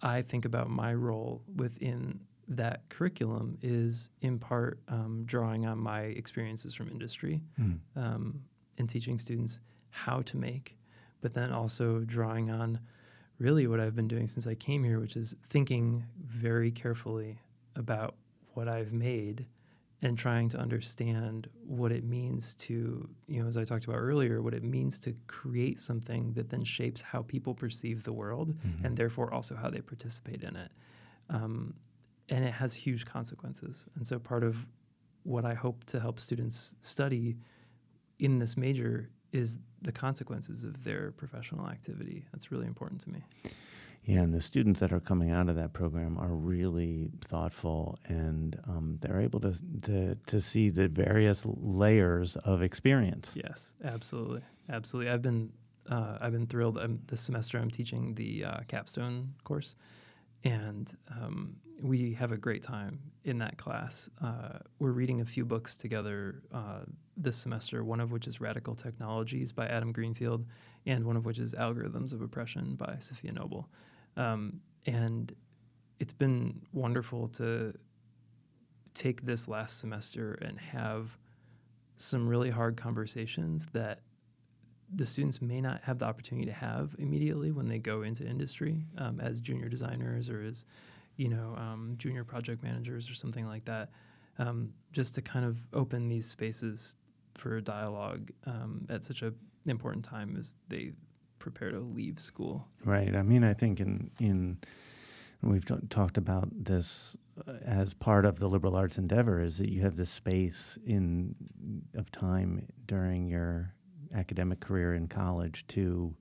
I 0.02 0.22
think 0.22 0.44
about 0.44 0.70
my 0.70 0.94
role 0.94 1.42
within 1.56 2.20
that 2.48 2.88
curriculum 2.88 3.56
is 3.62 4.10
in 4.22 4.38
part 4.38 4.80
um, 4.88 5.22
drawing 5.24 5.66
on 5.66 5.78
my 5.78 6.02
experiences 6.02 6.74
from 6.74 6.88
industry 6.90 7.40
mm. 7.60 7.78
um, 7.96 8.40
and 8.78 8.88
teaching 8.88 9.18
students 9.18 9.60
how 9.90 10.22
to 10.22 10.36
make, 10.36 10.76
but 11.20 11.32
then 11.32 11.52
also 11.52 12.00
drawing 12.00 12.50
on 12.50 12.80
really 13.38 13.66
what 13.66 13.80
I've 13.80 13.94
been 13.94 14.08
doing 14.08 14.26
since 14.26 14.46
I 14.46 14.54
came 14.54 14.82
here, 14.82 15.00
which 15.00 15.16
is 15.16 15.34
thinking 15.48 16.04
very 16.24 16.70
carefully 16.70 17.38
about 17.76 18.14
what 18.54 18.68
I've 18.68 18.92
made 18.92 19.46
and 20.02 20.16
trying 20.16 20.48
to 20.48 20.58
understand 20.58 21.48
what 21.66 21.92
it 21.92 22.04
means 22.04 22.54
to, 22.54 23.08
you 23.26 23.42
know, 23.42 23.48
as 23.48 23.56
I 23.58 23.64
talked 23.64 23.84
about 23.84 23.96
earlier, 23.98 24.40
what 24.40 24.54
it 24.54 24.62
means 24.64 24.98
to 25.00 25.14
create 25.26 25.78
something 25.78 26.32
that 26.32 26.48
then 26.48 26.64
shapes 26.64 27.02
how 27.02 27.22
people 27.22 27.54
perceive 27.54 28.02
the 28.04 28.12
world 28.12 28.48
Mm-hmm. 28.66 28.86
and 28.86 28.96
therefore 28.96 29.32
also 29.32 29.54
how 29.54 29.68
they 29.68 29.80
participate 29.80 30.42
in 30.42 30.56
it. 30.56 30.70
Um, 31.28 31.74
and 32.30 32.44
it 32.44 32.52
has 32.52 32.74
huge 32.74 33.04
consequences. 33.04 33.86
And 33.96 34.06
so 34.06 34.18
part 34.18 34.42
of 34.42 34.66
what 35.24 35.44
I 35.44 35.54
hope 35.54 35.84
to 35.84 36.00
help 36.00 36.18
students 36.18 36.74
study 36.80 37.36
in 38.18 38.38
this 38.38 38.56
major 38.56 39.10
is 39.32 39.58
the 39.82 39.92
consequences 39.92 40.64
of 40.64 40.82
their 40.82 41.12
professional 41.12 41.68
activity. 41.68 42.24
That's 42.32 42.50
really 42.50 42.66
important 42.66 43.00
to 43.02 43.10
me. 43.10 43.22
Yeah, 44.04 44.20
and 44.20 44.32
the 44.34 44.40
students 44.40 44.80
that 44.80 44.92
are 44.92 45.00
coming 45.00 45.30
out 45.30 45.48
of 45.48 45.56
that 45.56 45.72
program 45.72 46.18
are 46.18 46.34
really 46.34 47.10
thoughtful, 47.22 47.98
and 48.06 48.58
um, 48.66 48.98
they're 49.00 49.20
able 49.20 49.40
to, 49.40 49.54
to 49.82 50.14
to 50.26 50.40
see 50.40 50.70
the 50.70 50.88
various 50.88 51.44
layers 51.46 52.36
of 52.36 52.62
experience. 52.62 53.36
Yes, 53.36 53.74
absolutely, 53.84 54.40
absolutely. 54.70 55.12
I've 55.12 55.22
been 55.22 55.52
uh, 55.90 56.18
I've 56.20 56.32
been 56.32 56.46
thrilled. 56.46 56.78
i 56.78 56.86
this 57.08 57.20
semester, 57.20 57.58
I'm 57.58 57.70
teaching 57.70 58.14
the 58.14 58.44
uh, 58.44 58.60
capstone 58.68 59.34
course, 59.44 59.76
and 60.44 60.90
um, 61.10 61.56
we 61.82 62.14
have 62.14 62.32
a 62.32 62.36
great 62.36 62.62
time 62.62 62.98
in 63.24 63.38
that 63.38 63.58
class. 63.58 64.08
Uh, 64.22 64.58
we're 64.78 64.92
reading 64.92 65.20
a 65.20 65.26
few 65.26 65.44
books 65.44 65.74
together 65.76 66.42
uh, 66.54 66.80
this 67.16 67.36
semester. 67.36 67.84
One 67.84 68.00
of 68.00 68.12
which 68.12 68.26
is 68.26 68.40
Radical 68.40 68.74
Technologies 68.74 69.52
by 69.52 69.66
Adam 69.66 69.92
Greenfield, 69.92 70.46
and 70.86 71.04
one 71.04 71.16
of 71.16 71.26
which 71.26 71.38
is 71.38 71.54
Algorithms 71.54 72.12
of 72.12 72.22
Oppression 72.22 72.76
by 72.76 72.96
Safiya 72.98 73.34
Noble. 73.34 73.68
Um, 74.16 74.60
and 74.86 75.34
it's 75.98 76.12
been 76.12 76.60
wonderful 76.72 77.28
to 77.28 77.74
take 78.94 79.24
this 79.24 79.48
last 79.48 79.78
semester 79.78 80.38
and 80.42 80.58
have 80.58 81.16
some 81.96 82.26
really 82.26 82.50
hard 82.50 82.76
conversations 82.76 83.66
that 83.72 84.00
the 84.94 85.06
students 85.06 85.40
may 85.40 85.60
not 85.60 85.80
have 85.82 85.98
the 85.98 86.04
opportunity 86.04 86.46
to 86.46 86.52
have 86.52 86.96
immediately 86.98 87.52
when 87.52 87.68
they 87.68 87.78
go 87.78 88.02
into 88.02 88.26
industry 88.26 88.84
um, 88.98 89.20
as 89.20 89.40
junior 89.40 89.68
designers 89.68 90.28
or 90.28 90.42
as 90.42 90.64
you 91.16 91.28
know 91.28 91.54
um, 91.56 91.94
junior 91.98 92.24
project 92.24 92.62
managers 92.62 93.08
or 93.10 93.14
something 93.14 93.46
like 93.46 93.64
that. 93.64 93.90
Um, 94.38 94.72
just 94.92 95.14
to 95.16 95.22
kind 95.22 95.44
of 95.44 95.58
open 95.74 96.08
these 96.08 96.26
spaces 96.26 96.96
for 97.34 97.60
dialogue 97.60 98.30
um, 98.46 98.86
at 98.88 99.04
such 99.04 99.22
an 99.22 99.34
important 99.66 100.04
time 100.04 100.34
as 100.38 100.56
they 100.68 100.92
prepare 101.40 101.70
to 101.70 101.80
leave 101.80 102.20
school. 102.20 102.68
Right. 102.84 103.14
I 103.14 103.22
mean, 103.22 103.42
I 103.42 103.54
think 103.54 103.80
in 103.80 104.10
in 104.20 104.58
we've 105.42 105.64
t- 105.64 105.74
talked 105.88 106.18
about 106.18 106.48
this 106.52 107.16
uh, 107.48 107.52
as 107.64 107.94
part 107.94 108.24
of 108.24 108.38
the 108.38 108.48
liberal 108.48 108.76
arts 108.76 108.98
endeavor 108.98 109.40
is 109.40 109.58
that 109.58 109.70
you 109.70 109.80
have 109.82 109.96
this 109.96 110.10
space 110.10 110.78
in 110.86 111.34
of 111.94 112.10
time 112.12 112.66
during 112.86 113.26
your 113.26 113.74
academic 114.14 114.60
career 114.60 114.94
in 114.94 115.08
college 115.08 115.66
to 115.68 116.14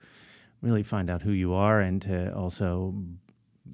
really 0.62 0.84
find 0.84 1.10
out 1.10 1.22
who 1.22 1.32
you 1.32 1.54
are 1.54 1.82
and 1.82 2.02
to 2.02 2.34
also 2.36 2.94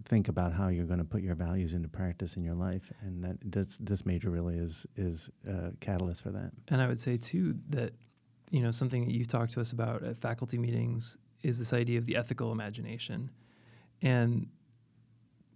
think 0.06 0.28
about 0.28 0.52
how 0.54 0.68
you're 0.68 0.86
going 0.86 1.00
to 1.00 1.06
put 1.06 1.22
your 1.22 1.36
values 1.36 1.74
into 1.74 1.88
practice 1.88 2.36
in 2.36 2.44
your 2.44 2.54
life. 2.54 2.92
And 3.02 3.24
that 3.24 3.38
this 3.44 3.78
this 3.80 4.06
major 4.06 4.30
really 4.30 4.58
is 4.58 4.86
is 4.96 5.30
a 5.48 5.72
catalyst 5.80 6.22
for 6.24 6.32
that. 6.32 6.52
And 6.70 6.82
I 6.82 6.88
would 6.88 7.00
say 7.00 7.18
too 7.18 7.56
that 7.70 7.94
you 8.52 8.62
know 8.62 8.72
something 8.72 9.06
that 9.06 9.14
you've 9.14 9.28
talked 9.28 9.54
to 9.54 9.62
us 9.62 9.72
about 9.72 10.04
at 10.04 10.18
faculty 10.18 10.58
meetings 10.58 11.18
is 11.46 11.60
this 11.60 11.74
idea 11.74 11.98
of 12.00 12.06
the 12.06 12.16
ethical 12.16 12.52
imagination. 12.52 13.30
And 14.02 14.48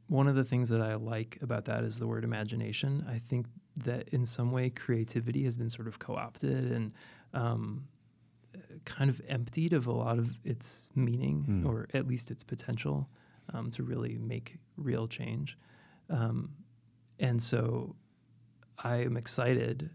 one 0.07 0.27
of 0.27 0.35
the 0.35 0.43
things 0.43 0.69
that 0.69 0.81
I 0.81 0.95
like 0.95 1.37
about 1.41 1.65
that 1.65 1.83
is 1.83 1.99
the 1.99 2.07
word 2.07 2.23
imagination. 2.23 3.05
I 3.09 3.19
think 3.27 3.47
that 3.77 4.09
in 4.09 4.25
some 4.25 4.51
way 4.51 4.69
creativity 4.69 5.43
has 5.43 5.57
been 5.57 5.69
sort 5.69 5.87
of 5.87 5.99
co-opted 5.99 6.71
and 6.71 6.91
um, 7.33 7.87
kind 8.85 9.09
of 9.09 9.21
emptied 9.27 9.73
of 9.73 9.87
a 9.87 9.91
lot 9.91 10.17
of 10.19 10.37
its 10.43 10.89
meaning 10.95 11.43
Hmm. 11.43 11.67
or 11.67 11.87
at 11.93 12.07
least 12.07 12.31
its 12.31 12.43
potential 12.43 13.09
um, 13.53 13.71
to 13.71 13.83
really 13.83 14.17
make 14.17 14.57
real 14.77 15.07
change. 15.07 15.57
Um, 16.09 16.51
and 17.19 17.41
so 17.41 17.95
I 18.77 18.97
am 18.97 19.17
excited 19.17 19.89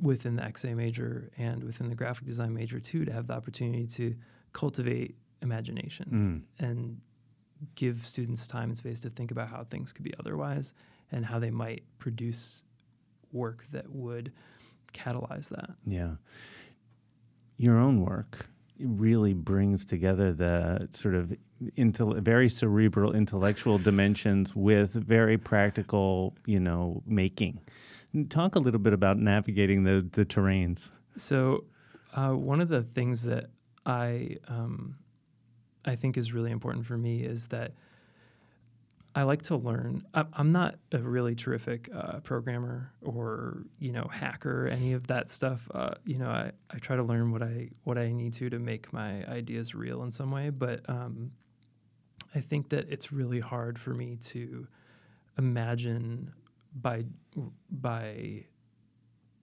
within 0.00 0.36
the 0.36 0.42
XA 0.42 0.74
major 0.74 1.30
and 1.36 1.62
within 1.62 1.88
the 1.88 1.94
graphic 1.94 2.26
design 2.26 2.54
major 2.54 2.80
too 2.80 3.04
to 3.04 3.12
have 3.12 3.26
the 3.26 3.34
opportunity 3.34 3.86
to 3.86 4.14
cultivate 4.52 5.14
imagination 5.42 6.44
mm. 6.60 6.64
and 6.66 7.00
give 7.74 8.06
students 8.06 8.46
time 8.46 8.70
and 8.70 8.76
space 8.76 9.00
to 9.00 9.10
think 9.10 9.30
about 9.30 9.48
how 9.48 9.64
things 9.64 9.92
could 9.92 10.04
be 10.04 10.14
otherwise 10.18 10.74
and 11.12 11.24
how 11.24 11.38
they 11.38 11.50
might 11.50 11.82
produce 11.98 12.64
work 13.32 13.66
that 13.72 13.88
would 13.90 14.32
catalyze 14.92 15.48
that. 15.50 15.70
Yeah. 15.86 16.12
Your 17.56 17.78
own 17.78 18.00
work 18.00 18.46
really 18.78 19.34
brings 19.34 19.84
together 19.84 20.32
the 20.32 20.88
sort 20.90 21.14
of 21.14 21.36
intel- 21.76 22.20
very 22.20 22.48
cerebral 22.48 23.12
intellectual 23.12 23.78
dimensions 23.90 24.56
with 24.56 24.92
very 24.92 25.36
practical, 25.36 26.34
you 26.46 26.60
know, 26.60 27.02
making. 27.06 27.60
Talk 28.28 28.56
a 28.56 28.58
little 28.58 28.80
bit 28.80 28.92
about 28.92 29.18
navigating 29.18 29.84
the, 29.84 30.06
the 30.12 30.24
terrains. 30.24 30.90
So, 31.16 31.64
uh, 32.14 32.30
one 32.30 32.60
of 32.60 32.68
the 32.68 32.82
things 32.82 33.22
that 33.24 33.50
I 33.86 34.36
um, 34.48 34.96
I 35.84 35.96
think 35.96 36.16
is 36.16 36.32
really 36.32 36.50
important 36.50 36.86
for 36.86 36.96
me 36.96 37.22
is 37.22 37.48
that 37.48 37.72
I 39.14 39.22
like 39.24 39.42
to 39.42 39.56
learn. 39.56 40.06
I'm 40.14 40.52
not 40.52 40.76
a 40.92 40.98
really 40.98 41.34
terrific 41.34 41.88
uh, 41.92 42.20
programmer 42.20 42.92
or 43.02 43.64
you 43.80 43.90
know 43.90 44.08
hacker, 44.10 44.68
any 44.68 44.92
of 44.92 45.08
that 45.08 45.30
stuff. 45.30 45.68
Uh, 45.74 45.94
you 46.04 46.18
know, 46.18 46.28
I, 46.28 46.52
I 46.70 46.78
try 46.78 46.94
to 46.96 47.02
learn 47.02 47.32
what 47.32 47.42
I 47.42 47.70
what 47.84 47.98
I 47.98 48.12
need 48.12 48.34
to 48.34 48.48
to 48.50 48.58
make 48.58 48.92
my 48.92 49.24
ideas 49.26 49.74
real 49.74 50.04
in 50.04 50.12
some 50.12 50.30
way. 50.30 50.50
But 50.50 50.88
um, 50.88 51.32
I 52.34 52.40
think 52.40 52.68
that 52.68 52.88
it's 52.88 53.10
really 53.10 53.40
hard 53.40 53.78
for 53.78 53.94
me 53.94 54.16
to 54.26 54.68
imagine 55.38 56.32
by 56.80 57.04
by 57.70 58.44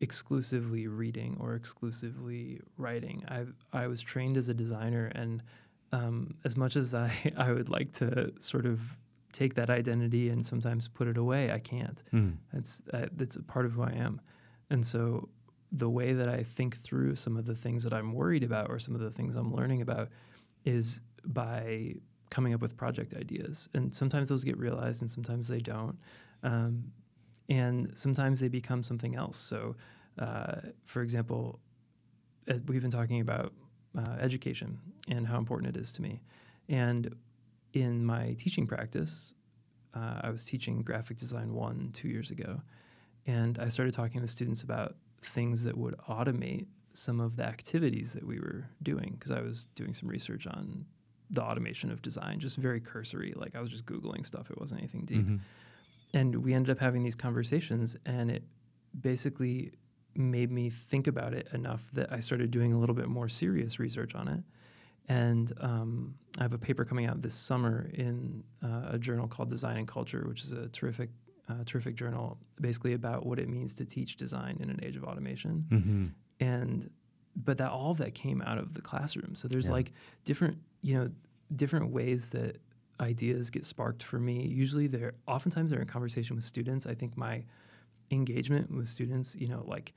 exclusively 0.02 0.88
reading 0.88 1.38
or 1.40 1.56
exclusively 1.56 2.62
writing. 2.78 3.24
I 3.28 3.46
I 3.74 3.88
was 3.88 4.02
trained 4.02 4.38
as 4.38 4.50
a 4.50 4.54
designer, 4.54 5.12
and 5.16 5.44
um, 5.92 6.36
as 6.46 6.56
much 6.56 6.76
as 6.76 6.94
I 6.94 7.12
I 7.38 7.52
would 7.52 7.70
like 7.70 7.92
to 7.94 8.32
sort 8.40 8.66
of 8.66 8.80
take 9.32 9.54
that 9.56 9.70
identity 9.70 10.30
and 10.30 10.46
sometimes 10.46 10.88
put 10.88 11.08
it 11.08 11.18
away, 11.18 11.52
I 11.52 11.60
can't. 11.60 12.02
Mm. 12.14 12.38
That's 12.54 12.82
uh, 12.94 13.08
that's 13.16 13.36
a 13.36 13.44
part 13.44 13.66
of 13.66 13.74
who 13.74 13.84
I 13.84 13.92
am, 13.92 14.22
and 14.70 14.86
so 14.86 15.30
the 15.72 15.90
way 15.90 16.14
that 16.14 16.30
I 16.30 16.44
think 16.44 16.78
through 16.78 17.16
some 17.16 17.36
of 17.36 17.46
the 17.46 17.56
things 17.56 17.84
that 17.84 17.94
I'm 17.94 18.14
worried 18.14 18.44
about 18.44 18.70
or 18.70 18.80
some 18.80 18.96
of 18.96 19.02
the 19.02 19.12
things 19.12 19.36
I'm 19.36 19.54
learning 19.54 19.82
about 19.82 20.08
is 20.64 21.02
by 21.26 21.96
coming 22.30 22.54
up 22.54 22.62
with 22.62 22.78
project 22.78 23.16
ideas, 23.16 23.68
and 23.74 23.94
sometimes 23.94 24.30
those 24.30 24.44
get 24.44 24.58
realized 24.58 25.02
and 25.02 25.10
sometimes 25.10 25.48
they 25.48 25.60
don't. 25.60 25.98
Um, 26.44 26.92
and 27.50 27.92
sometimes 27.98 28.40
they 28.40 28.48
become 28.48 28.84
something 28.84 29.16
else. 29.16 29.38
So, 29.38 29.76
uh, 30.20 30.58
for 30.86 31.02
example, 31.02 31.60
uh, 32.50 32.56
we've 32.68 32.82
been 32.82 32.92
talking 32.92 33.22
about 33.22 33.54
uh, 33.98 34.16
education 34.20 34.80
and 35.10 35.26
how 35.26 35.38
important 35.38 35.76
it 35.76 35.80
is 35.80 35.92
to 35.94 36.02
me. 36.02 36.22
And 36.70 37.16
in 37.74 38.06
my 38.06 38.34
teaching 38.34 38.68
practice, 38.68 39.34
uh, 39.94 40.22
I 40.22 40.30
was 40.30 40.44
teaching 40.44 40.82
graphic 40.82 41.18
design 41.18 41.54
one 41.54 41.92
two 41.94 42.10
years 42.10 42.32
ago, 42.32 42.58
and 43.26 43.58
I 43.60 43.70
started 43.70 43.94
talking 43.94 44.22
with 44.22 44.30
students 44.30 44.64
about 44.64 44.96
things 45.22 45.64
that 45.64 45.78
would 45.78 45.96
automate 46.10 46.68
some 46.94 47.20
of 47.20 47.36
the 47.36 47.44
activities 47.44 48.14
that 48.14 48.26
we 48.26 48.40
were 48.40 48.66
doing 48.84 49.16
because 49.18 49.32
I 49.32 49.42
was 49.42 49.68
doing 49.76 49.94
some 49.94 50.10
research 50.10 50.48
on 50.48 50.86
the 51.30 51.44
automation 51.44 51.92
of 51.92 52.02
design, 52.02 52.40
just 52.40 52.56
very 52.58 52.80
cursory. 52.80 53.34
Like 53.36 53.56
I 53.56 53.62
was 53.62 53.70
just 53.70 53.86
Googling 53.86 54.26
stuff, 54.26 54.50
it 54.50 54.60
wasn't 54.60 54.82
anything 54.82 55.06
deep 55.06 55.26
Mhm. 55.26 55.40
And 56.14 56.36
we 56.44 56.54
ended 56.54 56.70
up 56.72 56.80
having 56.80 57.04
these 57.04 57.16
conversations 57.16 57.96
and 58.06 58.32
it 58.32 58.44
basically 59.02 59.72
made 60.16 60.52
me 60.52 60.70
think 60.70 61.08
about 61.08 61.34
it 61.34 61.48
enough 61.54 61.90
that 61.94 62.12
i 62.12 62.20
started 62.20 62.50
doing 62.52 62.74
a 62.74 62.80
little 62.80 62.96
bit 62.96 63.08
more 63.08 63.30
serious 63.30 63.80
research 63.80 64.16
on 64.16 64.28
it 64.28 64.44
and 65.10 65.54
um, 65.62 66.16
i 66.40 66.44
have 66.44 66.54
a 66.54 66.58
paper 66.58 66.84
coming 66.84 67.06
out 67.06 67.22
this 67.22 67.36
summer 67.36 67.90
in 67.94 68.44
uh, 68.64 68.90
a 68.92 68.98
journal 68.98 69.28
called 69.28 69.50
design 69.50 69.78
and 69.78 69.88
culture 69.88 70.26
which 70.28 70.44
is 70.44 70.52
a 70.54 70.68
terrific 70.70 71.10
uh, 71.50 71.54
terrific 71.66 71.96
journal 71.96 72.38
basically 72.60 72.94
about 72.94 73.26
what 73.26 73.40
it 73.40 73.48
means 73.48 73.74
to 73.76 73.86
teach 73.86 74.18
design 74.18 74.58
in 74.60 74.70
an 74.70 74.80
age 74.84 74.96
of 74.98 75.04
automation 75.04 75.66
Mhm. 75.72 76.12
and 76.40 76.90
but 77.36 77.60
that 77.60 77.70
all 77.70 77.92
of 77.92 77.98
that 78.00 78.16
came 78.16 78.42
out 78.42 78.58
of 78.58 78.74
the 78.74 78.82
classroom 78.82 79.36
so 79.36 79.48
there's 79.48 79.68
Yeah. 79.68 79.74
like 79.74 79.94
different 80.26 80.58
you 80.82 80.96
know 80.98 81.10
different 81.56 81.92
ways 81.92 82.30
that 82.30 82.58
ideas 83.00 83.50
get 83.50 83.66
sparked 83.66 84.04
for 84.04 84.20
me 84.20 84.46
usually 84.48 84.88
they're 84.88 85.14
oftentimes 85.28 85.70
they're 85.72 85.82
in 85.82 85.88
conversation 85.88 86.36
with 86.36 86.46
students 86.46 86.88
i 86.88 86.94
think 86.94 87.16
my 87.18 87.44
engagement 88.12 88.72
with 88.72 88.88
students 88.88 89.36
you 89.36 89.48
know 89.48 89.64
like 89.68 89.94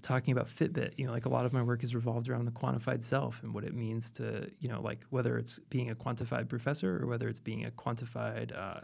talking 0.00 0.32
about 0.32 0.46
fitbit 0.48 0.92
you 0.96 1.06
know 1.06 1.12
like 1.12 1.26
a 1.26 1.28
lot 1.28 1.44
of 1.46 1.52
my 1.52 1.62
work 1.62 1.82
is 1.84 1.94
revolved 1.94 2.28
around 2.28 2.44
the 2.44 2.50
quantified 2.52 3.02
self 3.02 3.42
and 3.42 3.52
what 3.54 3.64
it 3.64 3.74
means 3.74 4.10
to 4.10 4.50
you 4.60 4.68
know 4.68 4.80
like 4.80 5.04
whether 5.10 5.36
it's 5.38 5.58
being 5.70 5.90
a 5.90 5.94
quantified 5.94 6.48
professor 6.48 7.00
or 7.02 7.06
whether 7.06 7.28
it's 7.28 7.40
being 7.40 7.66
a 7.66 7.70
quantified 7.70 8.56
uh, 8.56 8.80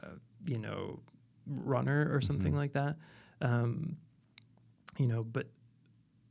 you 0.47 0.59
know 0.59 1.01
runner 1.47 2.09
or 2.13 2.21
something 2.21 2.53
Mhm. 2.53 2.57
like 2.57 2.73
that 2.73 2.97
um, 3.41 3.97
you 4.99 5.07
know, 5.07 5.23
but 5.23 5.47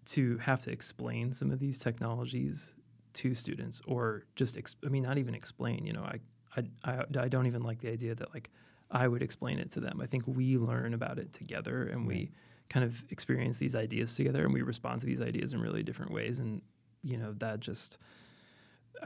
to 0.06 0.38
have 0.38 0.60
to 0.62 0.72
explain 0.72 1.32
some 1.34 1.52
of 1.52 1.60
these 1.60 1.80
technologies 1.80 2.76
to 3.14 3.34
students 3.34 3.82
or 3.88 4.24
just, 4.36 4.58
I 4.86 4.90
mean, 4.90 5.04
not 5.04 5.18
even 5.18 5.34
explain, 5.34 5.86
you 5.86 5.94
know, 5.94 6.04
I, 6.04 6.20
I, 6.58 6.64
I, 6.84 7.04
I 7.20 7.28
don't 7.28 7.48
even 7.48 7.64
like 7.64 7.80
the 7.80 7.90
idea 7.90 8.16
that 8.16 8.34
like 8.34 8.50
I 8.90 9.08
would 9.08 9.22
explain 9.22 9.60
it 9.60 9.72
to 9.72 9.80
them. 9.80 10.02
I 10.02 10.06
think 10.08 10.24
we 10.26 10.58
learn 10.58 10.94
about 10.94 11.20
it 11.20 11.32
together 11.34 11.90
and 11.92 12.08
we 12.08 12.32
kind 12.70 12.84
of 12.84 13.04
experience 13.10 13.58
these 13.58 13.76
ideas 13.76 14.16
together 14.16 14.44
and 14.44 14.54
we 14.54 14.62
respond 14.62 15.00
to 15.02 15.06
these 15.06 15.22
ideas 15.22 15.54
in 15.54 15.62
really 15.62 15.84
different 15.84 16.12
ways. 16.12 16.40
And, 16.40 16.62
you 17.04 17.18
know, 17.18 17.34
that 17.38 17.60
just, 17.60 17.98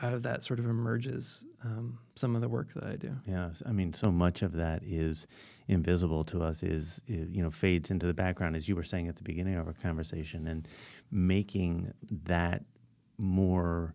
out 0.02 0.14
of 0.14 0.24
that 0.24 0.44
sort 0.44 0.60
of 0.60 0.66
emerges 0.66 1.46
um, 1.64 1.98
some 2.16 2.36
of 2.36 2.42
the 2.42 2.48
work 2.50 2.74
that 2.74 2.86
I 2.86 2.96
do. 2.96 3.16
Yeah, 3.28 3.50
I 3.66 3.72
mean, 3.72 3.94
so 3.94 4.12
much 4.12 4.42
of 4.42 4.54
that 4.54 4.84
is 4.84 5.28
invisible 5.68 6.24
to 6.26 6.42
us. 6.42 6.64
Is, 6.64 7.02
is, 7.08 7.30
you 7.32 7.44
know 7.44 7.52
fades 7.52 7.92
into 7.92 8.06
the 8.06 8.14
background, 8.14 8.56
as 8.56 8.68
you 8.68 8.76
were 8.76 8.84
saying 8.84 9.08
at 9.08 9.16
the 9.16 9.24
beginning 9.24 9.56
of 9.56 9.68
our 9.68 9.74
conversation, 9.74 10.48
and 10.48 10.68
making 11.12 11.94
that 12.24 12.64
more 13.18 13.94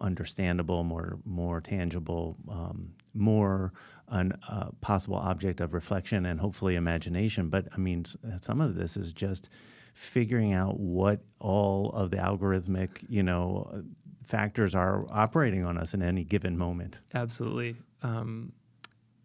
understandable, 0.00 0.84
more 0.84 1.18
more 1.24 1.60
tangible, 1.60 2.36
um, 2.48 2.92
more 3.14 3.72
a 4.08 4.30
uh, 4.48 4.68
possible 4.80 5.16
object 5.16 5.60
of 5.60 5.72
reflection 5.72 6.26
and 6.26 6.38
hopefully 6.38 6.76
imagination. 6.76 7.48
But 7.48 7.68
I 7.72 7.78
mean, 7.78 8.04
some 8.40 8.60
of 8.60 8.74
this 8.74 8.96
is 8.96 9.12
just 9.12 9.48
figuring 9.94 10.52
out 10.52 10.78
what 10.78 11.20
all 11.38 11.90
of 11.90 12.10
the 12.10 12.18
algorithmic, 12.18 13.04
you 13.08 13.22
know 13.22 13.84
factors 14.24 14.74
are 14.74 15.06
operating 15.10 15.64
on 15.64 15.78
us 15.78 15.94
in 15.94 16.02
any 16.02 16.24
given 16.24 16.56
moment. 16.56 16.98
Absolutely. 17.14 17.76
Um, 18.02 18.52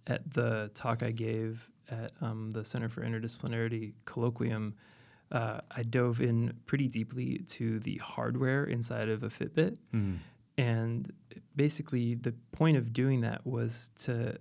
at 0.08 0.34
the 0.34 0.72
talk 0.74 1.04
I 1.04 1.12
gave 1.12 1.70
at 1.90 2.12
um, 2.22 2.50
the 2.52 2.64
Center 2.64 2.90
for 2.90 3.02
Interdisciplinarity 3.02 3.94
colloquium, 4.06 4.74
uh, 5.32 5.62
I 5.72 5.84
dove 5.84 6.22
in 6.22 6.54
pretty 6.66 6.88
deeply 6.88 7.40
to 7.50 7.80
the 7.80 7.98
hardware 7.98 8.66
inside 8.66 9.10
of 9.10 9.24
a 9.24 9.30
Fitbit. 9.30 9.78
Mm. 9.94 10.18
And 10.60 11.14
basically, 11.56 12.16
the 12.16 12.34
point 12.52 12.76
of 12.76 12.92
doing 12.92 13.22
that 13.22 13.46
was 13.48 13.92
to 14.00 14.38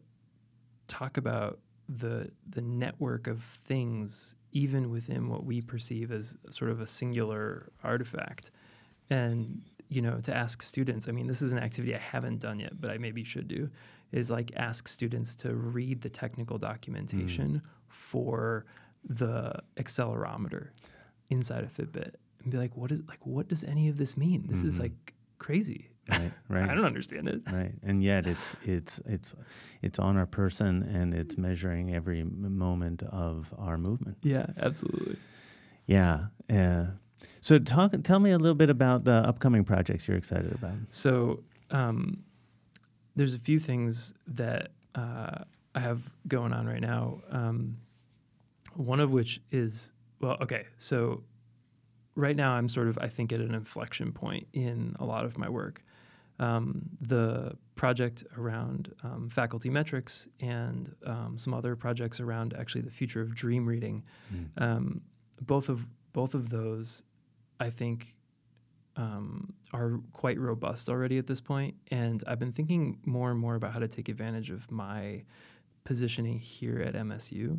talk 0.89 1.17
about 1.17 1.61
the 1.89 2.29
the 2.51 2.61
network 2.61 3.29
of 3.29 3.41
things, 3.41 4.35
even 4.51 4.91
within 4.91 5.29
what 5.29 5.45
we 5.45 5.61
perceive 5.61 6.11
as 6.11 6.37
sort 6.51 6.73
of 6.73 6.81
a 6.81 6.89
singular 6.89 7.71
artifact. 7.85 8.51
And 9.11 9.63
you 9.91 10.03
know, 10.03 10.19
to 10.23 10.35
ask 10.35 10.61
students. 10.61 11.09
I 11.09 11.13
mean, 11.13 11.29
this 11.29 11.41
is 11.41 11.53
an 11.53 11.59
activity 11.59 11.95
I 11.95 11.99
haven't 11.99 12.41
done 12.41 12.59
yet, 12.59 12.79
but 12.81 12.91
I 12.91 12.99
maybe 12.99 13.23
should 13.23 13.47
do. 13.47 13.71
Is 14.11 14.29
like 14.29 14.51
ask 14.57 14.89
students 14.89 15.37
to 15.37 15.55
read 15.55 16.01
the 16.01 16.11
technical 16.11 16.59
documentation 16.59 17.63
mm. 17.65 17.71
for 17.87 18.67
the 19.09 19.53
accelerometer 19.77 20.71
inside 21.31 21.63
a 21.63 21.67
Fitbit 21.67 22.15
and 22.43 22.51
be 22.51 22.59
like, 22.59 22.77
what 22.77 22.91
is 22.91 23.03
like 23.07 23.25
what 23.25 23.47
does 23.47 23.63
any 23.63 23.89
of 23.89 23.99
this 23.99 24.17
mean? 24.17 24.47
This 24.49 24.59
mm-hmm. 24.59 24.69
is 24.69 24.81
like 24.81 25.15
crazy. 25.39 25.91
Right, 26.09 26.33
right. 26.49 26.71
I 26.71 26.75
don't 26.75 26.85
understand 26.85 27.29
it. 27.29 27.43
Right, 27.51 27.73
and 27.83 28.03
yet 28.03 28.27
it's 28.27 28.57
it's 28.65 29.01
it's 29.07 29.35
it's 29.83 29.99
on 29.99 30.17
our 30.17 30.27
person 30.27 30.83
and 30.83 31.15
it's 31.15 31.37
measuring 31.37 31.95
every 31.95 32.23
moment 32.25 33.03
of 33.03 33.53
our 33.59 33.79
movement. 33.79 34.19
Yeah, 34.23 34.47
absolutely. 34.59 35.17
Yeah, 35.87 36.27
yeah. 36.51 36.89
so 37.41 37.59
talk, 37.59 37.95
tell 38.05 38.21
me 38.21 38.31
a 38.33 38.39
little 38.39 38.55
bit 38.55 38.69
about 38.69 39.05
the 39.05 39.13
upcoming 39.13 39.65
projects 39.65 40.07
you're 40.07 40.19
excited 40.19 40.53
about. 40.53 40.75
So 40.91 41.43
um, 41.71 42.23
there's 43.17 43.35
a 43.35 43.39
few 43.39 43.59
things 43.59 44.15
that 44.27 44.73
uh, 44.95 45.43
I 45.75 45.81
have 45.81 46.01
going 46.27 46.53
on 46.53 46.67
right 46.67 46.81
now. 46.81 47.21
Um, 47.31 47.79
one 48.75 49.01
of 49.01 49.11
which 49.11 49.41
is 49.51 49.93
well, 50.21 50.37
okay, 50.41 50.67
so 50.79 51.23
right 52.15 52.37
now 52.37 52.53
I'm 52.53 52.69
sort 52.69 52.89
of 52.89 52.99
I 53.01 53.09
think 53.09 53.33
at 53.33 53.41
an 53.41 53.55
inflection 53.55 54.13
point 54.13 54.47
in 54.53 54.97
a 54.99 55.05
lot 55.05 55.25
of 55.25 55.39
my 55.39 55.49
work. 55.49 55.83
Um, 56.41 56.83
the 57.01 57.57
project 57.75 58.23
around 58.37 58.95
um, 59.03 59.29
faculty 59.29 59.71
metrics 59.71 60.29
and 60.41 60.95
um, 61.05 61.37
some 61.37 61.53
other 61.53 61.75
projects 61.75 62.21
around 62.21 62.55
actually 62.55 62.83
the 62.83 62.91
future 62.91 63.21
of 63.21 63.35
dream 63.35 63.67
reading. 63.67 64.05
Mm. 64.59 65.01
both 65.43 65.69
of 65.69 65.85
both 66.13 66.35
of 66.35 66.51
those 66.51 67.03
I 67.61 67.71
think 67.71 68.15
um, 68.99 69.53
are 69.73 70.01
quite 70.13 70.39
robust 70.39 70.89
already 70.89 71.19
at 71.19 71.27
this 71.27 71.41
point. 71.41 71.75
And 71.91 72.23
I've 72.27 72.39
been 72.39 72.53
thinking 72.53 72.99
more 73.07 73.31
and 73.31 73.39
more 73.39 73.55
about 73.55 73.73
how 73.73 73.79
to 73.79 73.89
take 73.89 74.09
advantage 74.09 74.51
of 74.51 74.71
my 74.71 75.23
positioning 75.85 76.39
here 76.39 76.81
at 76.81 76.95
MSU. 76.95 77.59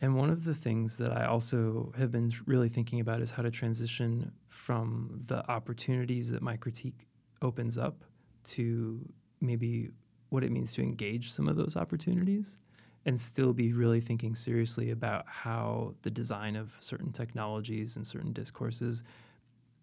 And 0.00 0.14
one 0.14 0.28
of 0.28 0.44
the 0.44 0.54
things 0.54 0.98
that 0.98 1.16
I 1.16 1.24
also 1.24 1.92
have 1.96 2.12
been 2.12 2.30
really 2.44 2.68
thinking 2.68 3.00
about 3.00 3.22
is 3.22 3.30
how 3.30 3.42
to 3.42 3.50
transition 3.50 4.30
from 4.48 5.22
the 5.26 5.48
opportunities 5.50 6.30
that 6.30 6.42
my 6.42 6.56
critique 6.56 7.06
opens 7.42 7.78
up 7.78 8.04
to 8.44 9.00
maybe 9.40 9.90
what 10.30 10.44
it 10.44 10.50
means 10.50 10.72
to 10.72 10.82
engage 10.82 11.30
some 11.30 11.48
of 11.48 11.56
those 11.56 11.76
opportunities 11.76 12.58
and 13.04 13.18
still 13.18 13.52
be 13.52 13.72
really 13.72 14.00
thinking 14.00 14.34
seriously 14.34 14.90
about 14.90 15.24
how 15.28 15.94
the 16.02 16.10
design 16.10 16.56
of 16.56 16.72
certain 16.80 17.12
technologies 17.12 17.96
and 17.96 18.06
certain 18.06 18.32
discourses 18.32 19.04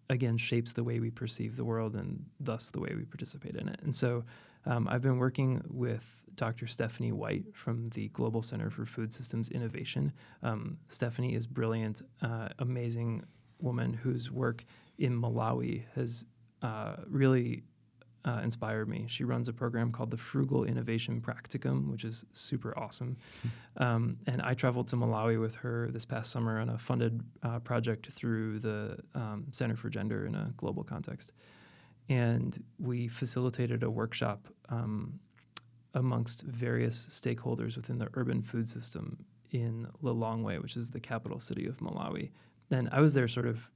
again 0.10 0.38
shapes 0.38 0.74
the 0.74 0.84
way 0.84 1.00
we 1.00 1.10
perceive 1.10 1.56
the 1.56 1.64
world 1.64 1.96
and 1.96 2.24
thus 2.42 2.70
the 2.70 2.80
way 2.80 2.94
we 2.96 3.06
participate 3.06 3.56
in 3.56 3.70
it. 3.70 3.80
And 3.82 3.96
so 3.96 4.24
um, 4.66 4.88
I've 4.90 5.02
been 5.02 5.18
working 5.18 5.62
with 5.70 6.24
Dr. 6.36 6.68
Stephanie 6.68 7.12
White 7.14 7.46
from 7.54 7.90
the 7.90 8.10
Global 8.10 8.42
Center 8.42 8.70
for 8.70 8.86
Food 8.86 9.14
Systems 9.14 9.50
Innovation. 9.50 10.12
Um, 10.42 10.78
Stephanie 10.88 11.36
is 11.36 11.46
brilliant, 11.46 12.02
uh, 12.22 12.50
amazing 12.60 13.24
woman 13.60 13.94
whose 13.94 14.32
work 14.32 14.66
in 14.98 15.20
Malawi 15.20 15.84
has 15.96 16.26
uh, 16.64 16.96
really 17.08 17.64
uh, 18.26 18.40
inspired 18.44 18.88
me. 18.88 19.06
She 19.08 19.24
runs 19.24 19.50
a 19.50 19.54
program 19.54 19.92
called 19.92 20.10
the 20.10 20.18
Frugal 20.18 20.64
Innovation 20.64 21.22
Practicum, 21.22 21.92
which 21.92 22.06
is 22.06 22.26
super 22.32 22.78
awesome. 22.78 23.18
Hmm. 23.42 23.84
Um, 23.84 24.18
and 24.28 24.42
I 24.42 24.54
traveled 24.54 24.88
to 24.90 24.96
Malawi 24.96 25.40
with 25.40 25.56
her 25.56 25.90
this 25.92 26.06
past 26.06 26.32
summer 26.32 26.60
on 26.60 26.70
a 26.70 26.78
funded 26.78 27.22
uh, 27.44 27.60
project 27.60 28.12
through 28.12 28.60
the 28.60 28.98
um, 29.14 29.46
Center 29.52 29.76
for 29.76 29.90
Gender 29.90 30.26
in 30.26 30.36
a 30.36 30.54
global 30.56 30.84
context. 30.84 31.34
And 32.10 32.64
we 32.80 33.08
facilitated 33.08 33.84
a 33.84 33.90
workshop 33.90 34.48
um, 34.70 35.20
amongst 35.94 36.44
various 36.44 36.98
stakeholders 36.98 37.76
within 37.76 37.98
the 37.98 38.08
urban 38.14 38.42
food 38.42 38.70
system 38.70 39.18
in 39.52 39.88
Lilongwe, 40.02 40.62
which 40.62 40.76
is 40.76 40.90
the 40.90 41.00
capital 41.00 41.40
city 41.40 41.68
of 41.68 41.78
Malawi. 41.80 42.32
And 42.72 42.90
I 42.92 43.02
was 43.02 43.14
there 43.14 43.28
sort 43.28 43.46
of 43.46 43.70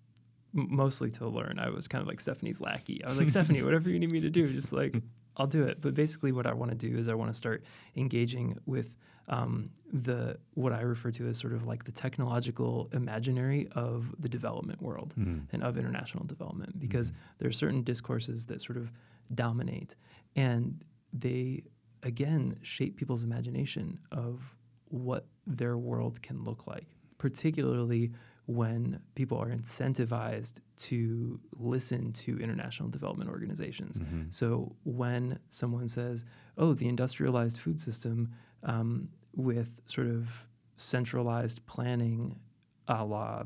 mostly 0.58 1.12
to 1.12 1.28
learn. 1.28 1.60
I 1.60 1.70
was 1.70 1.88
kind 1.88 2.02
of 2.02 2.08
like 2.08 2.20
Stephanie's 2.20 2.60
lackey. 2.60 3.04
I 3.04 3.10
was 3.10 3.18
like, 3.18 3.30
Stephanie, 3.30 3.62
whatever 3.62 3.90
you 3.90 4.00
need 4.00 4.12
me 4.12 4.20
to 4.22 4.30
do, 4.30 4.48
just 4.48 4.74
like 4.74 4.96
I'll 5.38 5.48
do 5.48 5.64
it. 5.64 5.82
But 5.82 5.94
basically, 5.94 6.32
what 6.32 6.48
I 6.48 6.54
want 6.54 6.72
to 6.72 6.78
do 6.78 6.98
is 6.98 7.08
I 7.08 7.14
want 7.14 7.32
to 7.32 7.38
start 7.38 7.64
engaging 7.96 8.58
with 8.66 8.96
um, 9.30 9.70
the 9.92 10.38
what 10.56 10.74
I 10.74 10.82
refer 10.82 11.12
to 11.12 11.28
as 11.28 11.38
sort 11.38 11.54
of 11.54 11.66
like 11.66 11.84
the 11.84 11.92
technological 11.92 12.90
imaginary 12.94 13.68
of 13.74 14.14
the 14.20 14.30
development 14.30 14.82
world 14.82 15.14
mm. 15.18 15.42
and 15.52 15.64
of 15.64 15.78
international 15.78 16.26
development, 16.26 16.80
because 16.80 17.12
mm. 17.12 17.16
there 17.38 17.48
are 17.48 17.54
certain 17.54 17.84
discourses 17.84 18.46
that 18.48 18.62
sort 18.62 18.78
of 18.78 18.92
dominate, 19.36 19.96
and 20.36 20.84
they 21.14 21.64
again 22.04 22.58
shape 22.62 22.98
people's 22.98 23.24
imagination 23.24 24.00
of 24.12 24.42
what 24.90 25.26
their 25.46 25.78
world 25.78 26.22
can 26.22 26.44
look 26.44 26.66
like, 26.68 26.88
particularly 27.18 28.12
when 28.48 29.00
people 29.16 29.38
are 29.38 29.50
incentivized 29.50 30.62
to 30.78 31.40
listen 31.60 32.14
to 32.14 32.40
international 32.40 32.88
development 32.88 33.30
organizations. 33.30 34.00
Mm-hmm. 34.00 34.24
So 34.30 34.74
when 34.86 35.38
someone 35.50 35.90
says, 35.90 36.24
oh, 36.58 36.74
the 36.74 36.88
industrialized 36.88 37.58
food 37.58 37.80
system 37.80 38.32
um, 38.64 39.10
with 39.36 39.82
sort 39.86 40.08
of 40.08 40.30
centralized 40.78 41.66
planning 41.66 42.40
a 42.88 43.04
la 43.04 43.44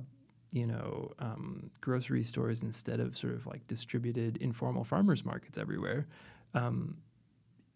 you 0.51 0.67
know 0.67 1.11
um, 1.19 1.69
grocery 1.79 2.23
stores 2.23 2.61
instead 2.61 2.99
of 2.99 3.17
sort 3.17 3.33
of 3.33 3.47
like 3.47 3.65
distributed 3.67 4.37
informal 4.37 4.83
farmers 4.83 5.23
markets 5.25 5.57
everywhere 5.57 6.05
um, 6.53 6.97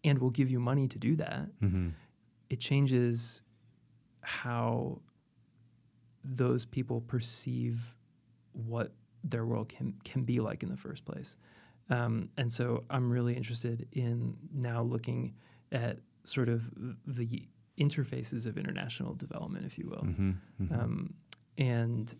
and 0.04 0.18
will 0.18 0.30
give 0.30 0.50
you 0.50 0.60
money 0.60 0.86
to 0.86 0.98
do 0.98 1.16
that 1.16 1.48
mm-hmm. 1.62 1.88
it 2.50 2.60
changes 2.60 3.42
how 4.20 5.00
those 6.34 6.64
people 6.64 7.00
perceive 7.00 7.94
what 8.52 8.92
their 9.22 9.44
world 9.44 9.68
can 9.68 9.94
can 10.04 10.22
be 10.22 10.40
like 10.40 10.62
in 10.62 10.68
the 10.68 10.76
first 10.76 11.04
place. 11.04 11.36
Um, 11.88 12.30
and 12.36 12.52
so 12.52 12.84
I'm 12.90 13.10
really 13.10 13.34
interested 13.34 13.86
in 13.92 14.36
now 14.52 14.82
looking 14.82 15.34
at 15.70 15.98
sort 16.24 16.48
of 16.48 16.62
the 17.06 17.48
interfaces 17.78 18.46
of 18.46 18.58
international 18.58 19.14
development, 19.14 19.66
if 19.66 19.78
you 19.78 19.88
will. 19.88 20.04
Mm-hmm, 20.04 20.30
mm-hmm. 20.62 20.74
Um, 20.74 21.14
and 21.58 22.14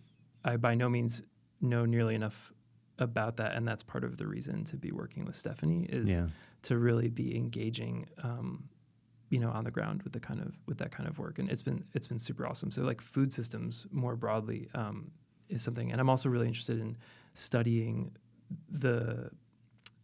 I 0.44 0.56
by 0.56 0.74
no 0.74 0.88
means 0.88 1.22
know 1.60 1.84
nearly 1.84 2.14
enough 2.14 2.52
about 2.98 3.36
that, 3.36 3.54
and 3.54 3.66
that's 3.66 3.82
part 3.82 4.04
of 4.04 4.16
the 4.16 4.26
reason 4.26 4.64
to 4.64 4.76
be 4.76 4.92
working 4.92 5.24
with 5.24 5.36
Stephanie 5.36 5.86
is 5.88 6.08
yeah. 6.08 6.26
to 6.62 6.78
really 6.78 7.08
be 7.08 7.36
engaging 7.36 8.06
um, 8.22 8.68
you 9.28 9.38
know 9.40 9.50
on 9.50 9.64
the 9.64 9.70
ground 9.70 10.02
with 10.02 10.12
the 10.12 10.20
kind 10.20 10.40
of 10.40 10.52
with 10.66 10.78
that 10.78 10.92
kind 10.92 11.08
of 11.08 11.18
work 11.18 11.38
and 11.38 11.50
it's 11.50 11.62
been 11.62 11.84
it's 11.94 12.06
been 12.06 12.18
super 12.18 12.46
awesome 12.46 12.70
so 12.70 12.82
like 12.82 13.00
food 13.00 13.32
systems 13.32 13.86
more 13.90 14.14
broadly 14.14 14.68
um, 14.74 15.10
is 15.48 15.62
something. 15.62 15.92
And 15.92 16.00
I'm 16.00 16.10
also 16.10 16.28
really 16.28 16.46
interested 16.46 16.80
in 16.80 16.96
studying 17.34 18.12
the 18.70 19.30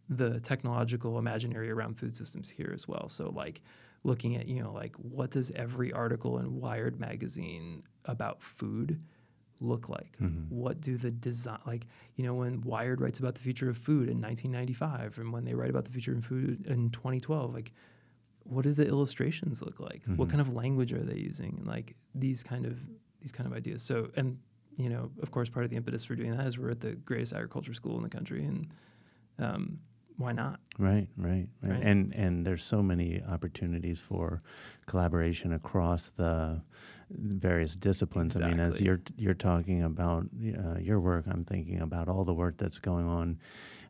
the 0.09 0.39
technological 0.41 1.17
imaginary 1.17 1.71
around 1.71 1.97
food 1.97 2.15
systems 2.15 2.49
here 2.49 2.71
as 2.73 2.87
well. 2.87 3.07
So 3.09 3.29
like 3.29 3.61
looking 4.03 4.35
at 4.35 4.47
you 4.47 4.61
know 4.61 4.71
like 4.71 4.95
what 4.97 5.31
does 5.31 5.51
every 5.51 5.91
article 5.93 6.39
in 6.39 6.59
Wired 6.59 6.99
magazine 6.99 7.83
about 8.05 8.41
food 8.41 9.01
look 9.59 9.87
like? 9.87 10.17
Mm-hmm. 10.21 10.53
What 10.53 10.81
do 10.81 10.97
the 10.97 11.11
design 11.11 11.59
like? 11.65 11.87
You 12.15 12.25
know, 12.25 12.33
when 12.35 12.61
Wired 12.61 13.01
writes 13.01 13.19
about 13.19 13.35
the 13.35 13.41
future 13.41 13.69
of 13.69 13.77
food 13.77 14.09
in 14.09 14.21
1995, 14.21 15.19
and 15.19 15.31
when 15.31 15.45
they 15.45 15.53
write 15.53 15.69
about 15.69 15.85
the 15.85 15.91
future 15.91 16.13
of 16.13 16.25
food 16.25 16.65
in 16.67 16.89
2012, 16.89 17.53
like 17.53 17.71
what 18.45 18.63
do 18.63 18.73
the 18.73 18.85
illustrations 18.87 19.61
look 19.61 19.79
like? 19.79 20.01
What 20.15 20.27
Mhm. 20.27 20.31
kind 20.31 20.41
of 20.41 20.53
language 20.53 20.91
are 20.93 21.03
they 21.03 21.17
using? 21.17 21.55
And 21.57 21.67
like 21.67 21.95
these 22.15 22.43
kind 22.43 22.65
of 22.65 22.79
these 23.21 23.31
kind 23.31 23.47
of 23.47 23.53
ideas. 23.55 23.81
So 23.83 24.09
and 24.15 24.37
you 24.77 24.89
know, 24.89 25.11
of 25.21 25.29
course, 25.31 25.49
part 25.49 25.63
of 25.65 25.69
the 25.69 25.77
impetus 25.77 26.03
for 26.03 26.15
doing 26.15 26.35
that 26.35 26.45
is 26.47 26.57
we're 26.57 26.71
at 26.71 26.79
the 26.81 26.93
greatest 26.95 27.33
agriculture 27.33 27.73
school 27.73 27.95
in 27.97 28.03
the 28.03 28.09
country, 28.09 28.43
and 28.43 28.67
um, 29.39 29.79
why 30.17 30.31
not? 30.31 30.59
Right, 30.79 31.07
right, 31.17 31.47
right, 31.61 31.71
Right. 31.71 31.83
And 31.83 32.13
and 32.15 32.45
there's 32.45 32.63
so 32.63 32.81
many 32.83 33.21
opportunities 33.23 33.99
for 34.01 34.41
collaboration 34.87 35.53
across 35.53 36.09
the 36.09 36.61
various 37.11 37.75
disciplines. 37.75 38.35
I 38.35 38.47
mean, 38.47 38.59
as 38.59 38.81
you're 38.81 39.01
you're 39.15 39.33
talking 39.35 39.83
about 39.83 40.25
uh, 40.57 40.79
your 40.79 40.99
work, 40.99 41.25
I'm 41.27 41.45
thinking 41.45 41.81
about 41.81 42.07
all 42.09 42.23
the 42.25 42.33
work 42.33 42.57
that's 42.57 42.79
going 42.79 43.05
on 43.07 43.39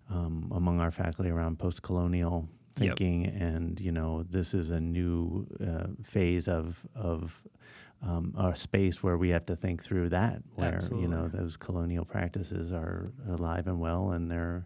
um, 0.09 0.51
among 0.53 0.79
our 0.81 0.91
faculty 0.91 1.29
around 1.29 1.59
post-colonial 1.59 2.49
Yep. 2.79 2.97
thinking, 2.97 3.25
and 3.25 3.79
you 3.79 3.91
know, 3.91 4.23
this 4.23 4.53
is 4.53 4.69
a 4.69 4.79
new 4.79 5.47
uh, 5.62 5.88
phase 6.03 6.47
of 6.47 6.86
of 6.95 7.41
um, 8.01 8.33
a 8.38 8.55
space 8.55 9.01
where 9.01 9.17
we 9.17 9.29
have 9.29 9.45
to 9.45 9.55
think 9.55 9.83
through 9.83 10.09
that, 10.09 10.41
where 10.55 10.79
you 10.91 11.07
know 11.07 11.27
those 11.27 11.55
colonial 11.55 12.03
practices 12.05 12.71
are 12.71 13.12
alive 13.29 13.67
and 13.67 13.79
well, 13.79 14.12
and 14.12 14.29
they're 14.29 14.65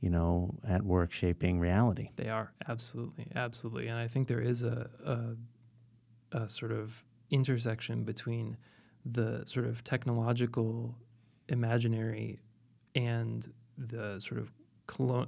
you 0.00 0.10
know 0.10 0.54
at 0.66 0.82
work 0.82 1.12
shaping 1.12 1.58
reality. 1.58 2.10
They 2.16 2.28
are 2.28 2.52
absolutely, 2.68 3.26
absolutely, 3.34 3.88
and 3.88 3.98
I 3.98 4.08
think 4.08 4.28
there 4.28 4.40
is 4.40 4.62
a, 4.62 4.88
a, 5.04 6.38
a 6.38 6.48
sort 6.48 6.72
of 6.72 7.04
intersection 7.30 8.04
between 8.04 8.56
the 9.04 9.42
sort 9.46 9.66
of 9.66 9.84
technological 9.84 10.94
imaginary 11.48 12.40
and 12.94 13.52
the 13.76 14.18
sort 14.20 14.40
of 14.40 14.50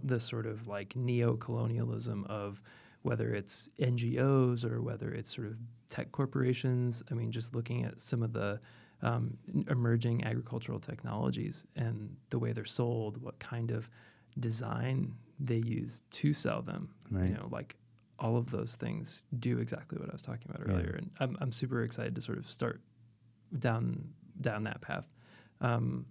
the 0.03 0.19
sort 0.21 0.47
of 0.47 0.67
like 0.67 0.97
neo-colonialism 0.97 2.25
of 2.29 2.61
whether 3.03 3.33
it's 3.33 3.71
NGOs 3.79 4.65
or 4.65 4.83
whether 4.83 5.11
it's 5.13 5.35
sort 5.35 5.47
of 5.47 5.57
tech 5.89 6.13
corporations. 6.13 7.03
I 7.11 7.15
mean, 7.15 7.31
just 7.31 7.55
looking 7.55 7.85
at 7.85 8.01
some 8.01 8.23
of 8.23 8.33
the 8.33 8.61
um, 9.03 9.37
emerging 9.69 10.25
agricultural 10.25 10.79
technologies 10.79 11.65
and 11.77 12.15
the 12.29 12.39
way 12.39 12.53
they're 12.53 12.65
sold, 12.67 13.23
what 13.23 13.39
kind 13.39 13.71
of 13.71 13.89
design 14.39 15.15
they 15.39 15.57
use 15.57 16.03
to 16.11 16.33
sell 16.35 16.61
them. 16.63 16.91
Right. 17.11 17.29
You 17.29 17.35
know, 17.35 17.49
like 17.51 17.77
all 18.19 18.37
of 18.37 18.51
those 18.51 18.77
things 18.77 19.23
do 19.39 19.59
exactly 19.59 19.99
what 19.99 20.11
I 20.11 20.13
was 20.13 20.21
talking 20.21 20.51
about 20.51 20.67
Yeah. 20.69 20.75
earlier, 20.75 20.95
and 20.99 21.11
I'm 21.21 21.37
I'm 21.41 21.53
super 21.53 21.83
excited 21.83 22.15
to 22.17 22.21
sort 22.21 22.37
of 22.39 22.51
start 22.51 22.83
down 23.59 24.05
down 24.43 24.65
that 24.65 24.81
path. 24.83 25.07
Um, 25.63 26.05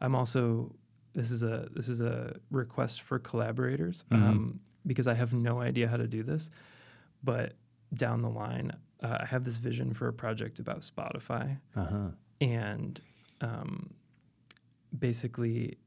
I'm 0.00 0.14
also 0.14 0.74
this 1.14 1.30
is 1.30 1.42
a 1.42 1.68
this 1.74 1.88
is 1.88 2.00
a 2.00 2.34
request 2.50 3.02
for 3.02 3.18
collaborators 3.18 4.04
Mhm. 4.10 4.22
um, 4.28 4.60
because 4.86 5.06
I 5.06 5.14
have 5.14 5.32
no 5.32 5.60
idea 5.60 5.88
how 5.88 5.96
to 5.96 6.06
do 6.06 6.22
this, 6.22 6.50
but 7.22 7.54
down 7.94 8.22
the 8.22 8.30
line 8.30 8.72
uh, 9.02 9.18
I 9.20 9.26
have 9.26 9.44
this 9.44 9.56
vision 9.58 9.92
for 9.92 10.08
a 10.08 10.12
project 10.12 10.58
about 10.58 10.80
Spotify 10.80 11.58
Uh 11.76 11.84
huh. 11.84 12.08
and 12.40 13.00
um, 13.40 13.90
basically 14.98 15.78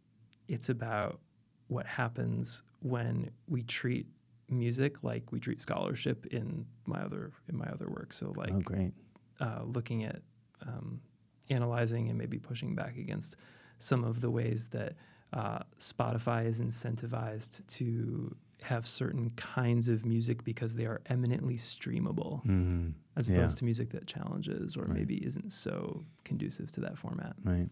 it's 0.47 0.69
about 0.69 1.19
what 1.67 1.85
happens 1.85 2.63
when 2.81 3.29
we 3.47 3.63
treat 3.63 4.07
music 4.49 5.03
like 5.03 5.31
we 5.31 5.39
treat 5.39 5.59
scholarship 5.59 6.25
in 6.27 6.65
my 6.85 6.99
other 7.01 7.31
in 7.49 7.57
my 7.57 7.65
other 7.67 7.89
work 7.89 8.13
so 8.13 8.31
like 8.37 8.53
oh, 8.53 8.59
great. 8.61 8.93
uh, 9.41 9.61
looking 9.65 10.05
at 10.05 10.21
um, 10.65 11.01
analyzing 11.49 12.07
and 12.09 12.17
maybe 12.17 12.37
pushing 12.39 12.73
back 12.75 12.97
against 12.97 13.35
some 13.79 14.03
of 14.05 14.21
the 14.21 14.29
ways 14.29 14.67
that 14.67 14.93
uh, 15.33 15.59
Spotify 15.79 16.45
is 16.45 16.61
incentivized 16.61 17.65
to 17.67 18.35
have 18.61 18.87
certain 18.87 19.29
kinds 19.35 19.87
of 19.87 20.05
music 20.05 20.43
because 20.43 20.75
they 20.75 20.85
are 20.85 20.99
eminently 21.07 21.55
streamable 21.55 22.41
hmm 22.43 22.89
as 23.15 23.27
Yeah. 23.27 23.37
opposed 23.37 23.57
to 23.59 23.65
music 23.65 23.89
that 23.91 24.05
challenges 24.07 24.75
or 24.77 24.85
Right. 24.85 24.97
maybe 24.99 25.15
isn't 25.25 25.51
so 25.51 26.03
conducive 26.23 26.69
to 26.71 26.81
that 26.81 26.97
format. 26.99 27.35
Right. 27.43 27.67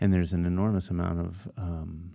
And 0.00 0.12
there's 0.12 0.32
an 0.32 0.44
enormous 0.44 0.90
amount 0.90 1.20
of 1.20 1.48
um, 1.56 2.14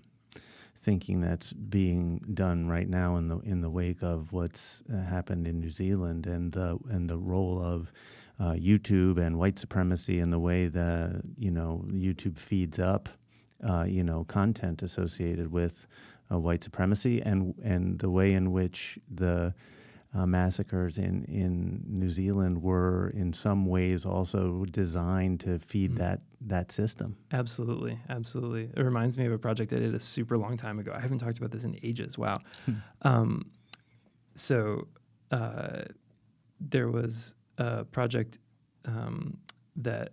thinking 0.82 1.22
that's 1.22 1.54
being 1.54 2.20
done 2.34 2.68
right 2.68 2.90
now 2.90 3.16
in 3.18 3.28
the 3.30 3.40
in 3.40 3.62
the 3.62 3.70
wake 3.70 4.04
of 4.04 4.34
what's 4.34 4.84
uh, 4.94 4.98
happened 5.02 5.48
in 5.48 5.60
New 5.60 5.70
Zealand 5.70 6.28
and 6.28 6.52
the 6.52 6.78
and 6.90 7.10
the 7.10 7.18
role 7.18 7.62
of 7.64 7.92
uh, 8.40 8.52
YouTube 8.54 9.18
and 9.18 9.38
white 9.38 9.58
supremacy 9.60 10.20
and 10.20 10.34
the 10.34 10.40
way 10.40 10.68
the 10.68 11.22
you 11.38 11.52
know 11.52 11.86
YouTube 11.90 12.38
feeds 12.38 12.80
up 12.80 13.08
uh, 13.68 13.84
you 13.88 14.04
know 14.04 14.24
content 14.26 14.84
associated 14.84 15.52
with 15.52 15.88
uh, 16.32 16.38
white 16.40 16.64
supremacy 16.64 17.22
and 17.22 17.54
and 17.64 18.00
the 18.00 18.10
way 18.10 18.34
in 18.34 18.52
which 18.52 18.98
the 19.10 19.54
uh, 20.16 20.28
massacres 20.28 20.98
in, 21.00 21.24
in 21.26 21.82
New 21.88 22.10
Zealand 22.12 22.62
were 22.62 23.10
in 23.16 23.34
some 23.34 23.66
ways 23.66 24.06
also 24.06 24.64
designed 24.70 25.40
to 25.40 25.58
feed 25.58 25.92
Mm. 25.94 25.98
that 25.98 26.22
that 26.48 26.72
system. 26.72 27.16
Absolutely, 27.32 27.98
absolutely. 28.10 28.70
It 28.76 28.84
reminds 28.84 29.18
me 29.18 29.26
of 29.26 29.32
a 29.32 29.40
project 29.40 29.74
I 29.74 29.80
did 29.80 29.96
a 29.96 30.00
super 30.00 30.38
long 30.38 30.56
time 30.58 30.78
ago. 30.80 30.92
I 30.96 31.00
haven't 31.00 31.18
talked 31.20 31.38
about 31.40 31.52
this 31.52 31.64
in 31.64 31.80
ages. 31.84 32.18
Wow. 32.18 32.40
um, 33.02 33.50
so 34.36 34.88
uh, 35.32 35.84
there 36.60 36.90
was 36.90 37.36
a 37.58 37.86
project 37.86 38.40
um, 38.86 39.38
that 39.78 40.10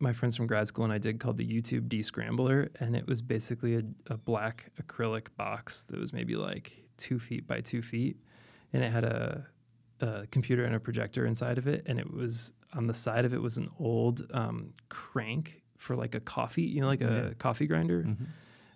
my 0.00 0.12
friends 0.12 0.36
from 0.36 0.46
grad 0.46 0.66
school 0.68 0.84
and 0.84 0.92
I 0.92 0.98
did 0.98 1.18
called 1.20 1.36
the 1.36 1.46
YouTube 1.46 1.88
Descrambler, 1.88 2.68
and 2.80 2.94
it 2.96 3.06
was 3.06 3.20
basically 3.22 3.76
a, 3.76 3.82
a 4.08 4.16
black 4.16 4.66
acrylic 4.82 5.26
box 5.36 5.82
that 5.84 5.98
was 5.98 6.12
maybe 6.12 6.36
like 6.36 6.72
two 6.96 7.18
feet 7.18 7.46
by 7.46 7.60
two 7.60 7.82
feet, 7.82 8.16
and 8.72 8.82
it 8.84 8.92
had 8.92 9.04
a, 9.04 9.46
a 10.00 10.26
computer 10.30 10.64
and 10.64 10.74
a 10.74 10.80
projector 10.80 11.26
inside 11.26 11.58
of 11.58 11.66
it, 11.66 11.82
and 11.86 11.98
it 11.98 12.12
was 12.12 12.52
on 12.74 12.86
the 12.86 12.94
side 12.94 13.24
of 13.24 13.32
it 13.32 13.40
was 13.42 13.56
an 13.56 13.68
old 13.78 14.26
um, 14.32 14.72
crank 14.88 15.62
for 15.78 15.96
like 15.96 16.14
a 16.14 16.20
coffee, 16.20 16.62
you 16.62 16.80
know, 16.80 16.86
like 16.86 17.00
a 17.00 17.28
Yeah. 17.28 17.34
coffee 17.38 17.66
grinder. 17.66 18.02
Mhm. 18.04 18.26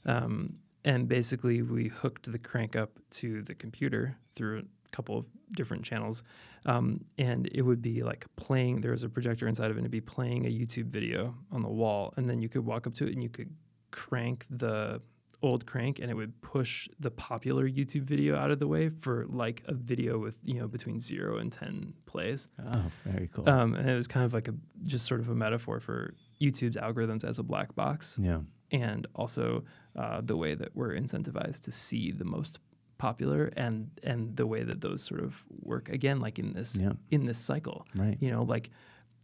Um, 0.07 0.55
and 0.85 1.07
basically, 1.09 1.63
we 1.63 1.89
hooked 1.89 2.31
the 2.33 2.39
crank 2.39 2.75
up 2.75 2.99
to 3.11 3.43
the 3.43 3.55
computer 3.55 4.17
through 4.35 4.65
couple 4.93 5.19
of 5.19 5.27
different 5.57 5.85
channels. 5.85 6.23
Um, 6.67 7.05
and 7.19 7.49
it 7.53 7.63
would 7.63 7.83
be 7.83 8.03
like 8.03 8.27
playing, 8.37 8.81
there 8.81 8.93
was 8.93 9.03
a 9.03 9.09
projector 9.09 9.49
inside 9.49 9.71
of 9.71 9.77
it, 9.77 9.81
and 9.81 9.85
it'd 9.85 9.91
be 9.91 10.01
playing 10.01 10.47
a 10.47 10.51
YouTube 10.51 10.87
video 10.87 11.35
on 11.51 11.63
the 11.63 11.69
wall. 11.69 12.15
And 12.17 12.29
then 12.29 12.41
you 12.41 12.49
could 12.49 12.65
walk 12.65 12.87
up 12.87 12.95
to 12.95 13.07
it 13.07 13.13
and 13.13 13.23
you 13.23 13.29
could 13.29 13.51
crank 13.91 14.47
the 14.49 15.01
old 15.43 15.67
crank 15.67 15.99
and 15.99 16.11
it 16.11 16.15
would 16.15 16.41
push 16.41 16.89
the 17.01 17.11
popular 17.11 17.69
YouTube 17.69 18.03
video 18.03 18.37
out 18.37 18.51
of 18.51 18.59
the 18.59 18.67
way 18.67 18.89
for 18.89 19.27
like 19.29 19.63
a 19.67 19.75
video 19.75 20.19
with, 20.19 20.39
you 20.45 20.55
know, 20.55 20.69
between 20.69 21.01
zero 21.01 21.39
and 21.39 21.51
10 21.51 21.93
plays. 22.07 22.49
Oh, 22.73 22.85
very 23.05 23.29
cool. 23.35 23.49
Um, 23.49 23.75
and 23.75 23.91
it 23.91 23.97
was 23.97 24.07
kind 24.07 24.25
of 24.25 24.33
like 24.33 24.49
a 24.49 24.55
just 24.85 25.07
sort 25.07 25.21
of 25.21 25.29
a 25.29 25.35
metaphor 25.35 25.81
for 25.81 26.15
YouTube's 26.41 26.77
algorithms 26.77 27.25
as 27.25 27.39
a 27.39 27.43
black 27.43 27.75
box 27.75 28.19
yeah. 28.23 28.39
and 28.71 29.07
also 29.15 29.65
uh, 29.97 30.21
the 30.23 30.37
way 30.37 30.55
that 30.55 30.75
we're 30.75 30.95
incentivized 30.95 31.65
to 31.65 31.73
see 31.73 32.13
the 32.13 32.25
most 32.25 32.61
popular 33.07 33.51
and 33.57 33.91
and 34.05 34.37
the 34.37 34.47
way 34.47 34.63
that 34.63 34.81
those 34.81 35.03
sort 35.03 35.21
of 35.29 35.31
work 35.73 35.89
again 35.89 36.21
like 36.21 36.39
in 36.39 36.53
this 36.53 36.71
Yeah. 36.85 36.93
in 37.11 37.27
this 37.27 37.39
cycle 37.51 37.79
Right. 37.97 38.17
you 38.25 38.31
know 38.31 38.43
like 38.55 38.71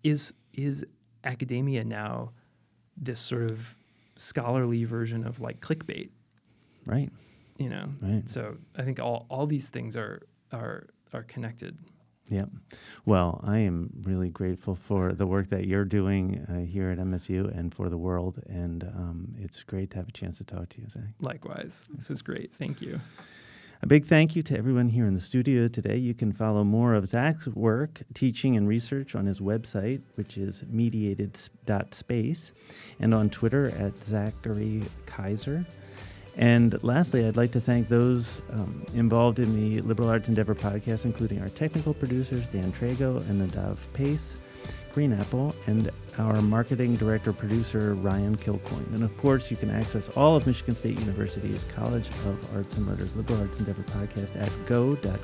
is 0.02 0.32
is 0.52 0.84
academia 1.22 1.84
now 1.84 2.32
this 2.96 3.20
sort 3.20 3.44
of 3.52 3.58
scholarly 4.16 4.82
version 4.96 5.24
of 5.24 5.38
like 5.46 5.60
clickbait 5.60 6.10
Right. 6.86 7.10
you 7.58 7.68
know 7.68 7.86
Right. 8.02 8.28
so 8.28 8.56
i 8.80 8.82
think 8.82 8.98
all 8.98 9.26
all 9.30 9.46
these 9.46 9.68
things 9.70 9.96
are 9.96 10.16
are 10.50 10.78
are 11.12 11.22
connected 11.34 11.74
Yeah. 12.30 12.48
Well, 13.06 13.30
I 13.56 13.58
am 13.70 13.78
really 14.10 14.30
grateful 14.40 14.74
for 14.74 15.02
the 15.20 15.26
work 15.34 15.46
that 15.54 15.64
you're 15.70 15.88
doing 16.00 16.22
uh, 16.52 16.66
here 16.74 16.88
at 16.94 16.98
MSU 16.98 17.40
and 17.58 17.66
for 17.76 17.88
the 17.88 17.96
world. 17.96 18.34
And 18.64 18.80
um, 19.02 19.18
it's 19.44 19.64
great 19.72 19.88
to 19.92 19.96
have 20.00 20.08
a 20.08 20.12
chance 20.20 20.36
to 20.38 20.44
talk 20.44 20.66
to 20.74 20.76
you, 20.82 20.88
Zach. 20.94 21.10
likewise 21.32 21.86
this 21.96 22.08
was 22.12 22.20
great 22.30 22.48
thank 22.62 22.76
you 22.86 22.94
A 23.80 23.86
big 23.86 24.06
thank 24.06 24.34
you 24.34 24.42
to 24.42 24.58
everyone 24.58 24.88
here 24.88 25.06
in 25.06 25.14
the 25.14 25.20
studio 25.20 25.68
today. 25.68 25.96
You 25.96 26.12
can 26.12 26.32
follow 26.32 26.64
more 26.64 26.94
of 26.94 27.06
Zach's 27.06 27.46
work, 27.46 28.02
teaching, 28.12 28.56
and 28.56 28.66
research 28.66 29.14
on 29.14 29.26
his 29.26 29.38
website, 29.38 30.00
which 30.16 30.36
is 30.36 30.64
mediated.space, 30.68 32.52
and 32.98 33.14
on 33.14 33.30
Twitter 33.30 33.66
at 33.78 34.02
Zachary 34.02 34.82
Kaiser. 35.06 35.64
And 36.36 36.82
lastly, 36.82 37.24
I'd 37.24 37.36
like 37.36 37.52
to 37.52 37.60
thank 37.60 37.88
those 37.88 38.40
um, 38.52 38.84
involved 38.94 39.38
in 39.38 39.54
the 39.54 39.80
Liberal 39.82 40.08
Arts 40.08 40.28
Endeavor 40.28 40.56
podcast, 40.56 41.04
including 41.04 41.40
our 41.40 41.48
technical 41.48 41.94
producers, 41.94 42.48
Dan 42.48 42.72
Trago 42.72 43.18
and 43.30 43.48
Nadav 43.48 43.78
Pace. 43.92 44.36
Green 44.92 45.12
Apple, 45.12 45.54
and 45.66 45.90
our 46.18 46.42
marketing 46.42 46.96
director 46.96 47.32
producer, 47.32 47.94
Ryan 47.94 48.36
Kilcoyne. 48.36 48.92
And 48.94 49.02
of 49.02 49.16
course, 49.18 49.50
you 49.50 49.56
can 49.56 49.70
access 49.70 50.08
all 50.10 50.36
of 50.36 50.46
Michigan 50.46 50.74
State 50.74 50.98
University's 50.98 51.64
College 51.74 52.08
of 52.26 52.56
Arts 52.56 52.76
and 52.76 52.86
Letters 52.86 53.16
Liberal 53.16 53.40
Arts 53.40 53.58
Endeavor 53.58 53.82
podcast 53.84 54.40
at 54.40 54.50
go.cal.msu.edu 54.66 55.16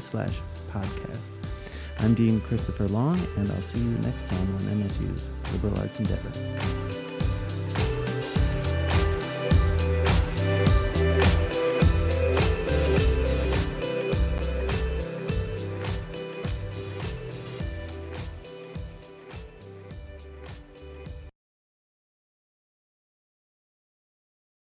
slash 0.00 0.38
podcast. 0.70 1.30
I'm 1.98 2.14
Dean 2.14 2.40
Christopher 2.40 2.88
Long, 2.88 3.18
and 3.36 3.50
I'll 3.50 3.60
see 3.60 3.78
you 3.78 3.90
next 3.98 4.28
time 4.28 4.54
on 4.56 4.62
MSU's 4.62 5.28
Liberal 5.52 5.78
Arts 5.78 5.98
Endeavor. 5.98 7.01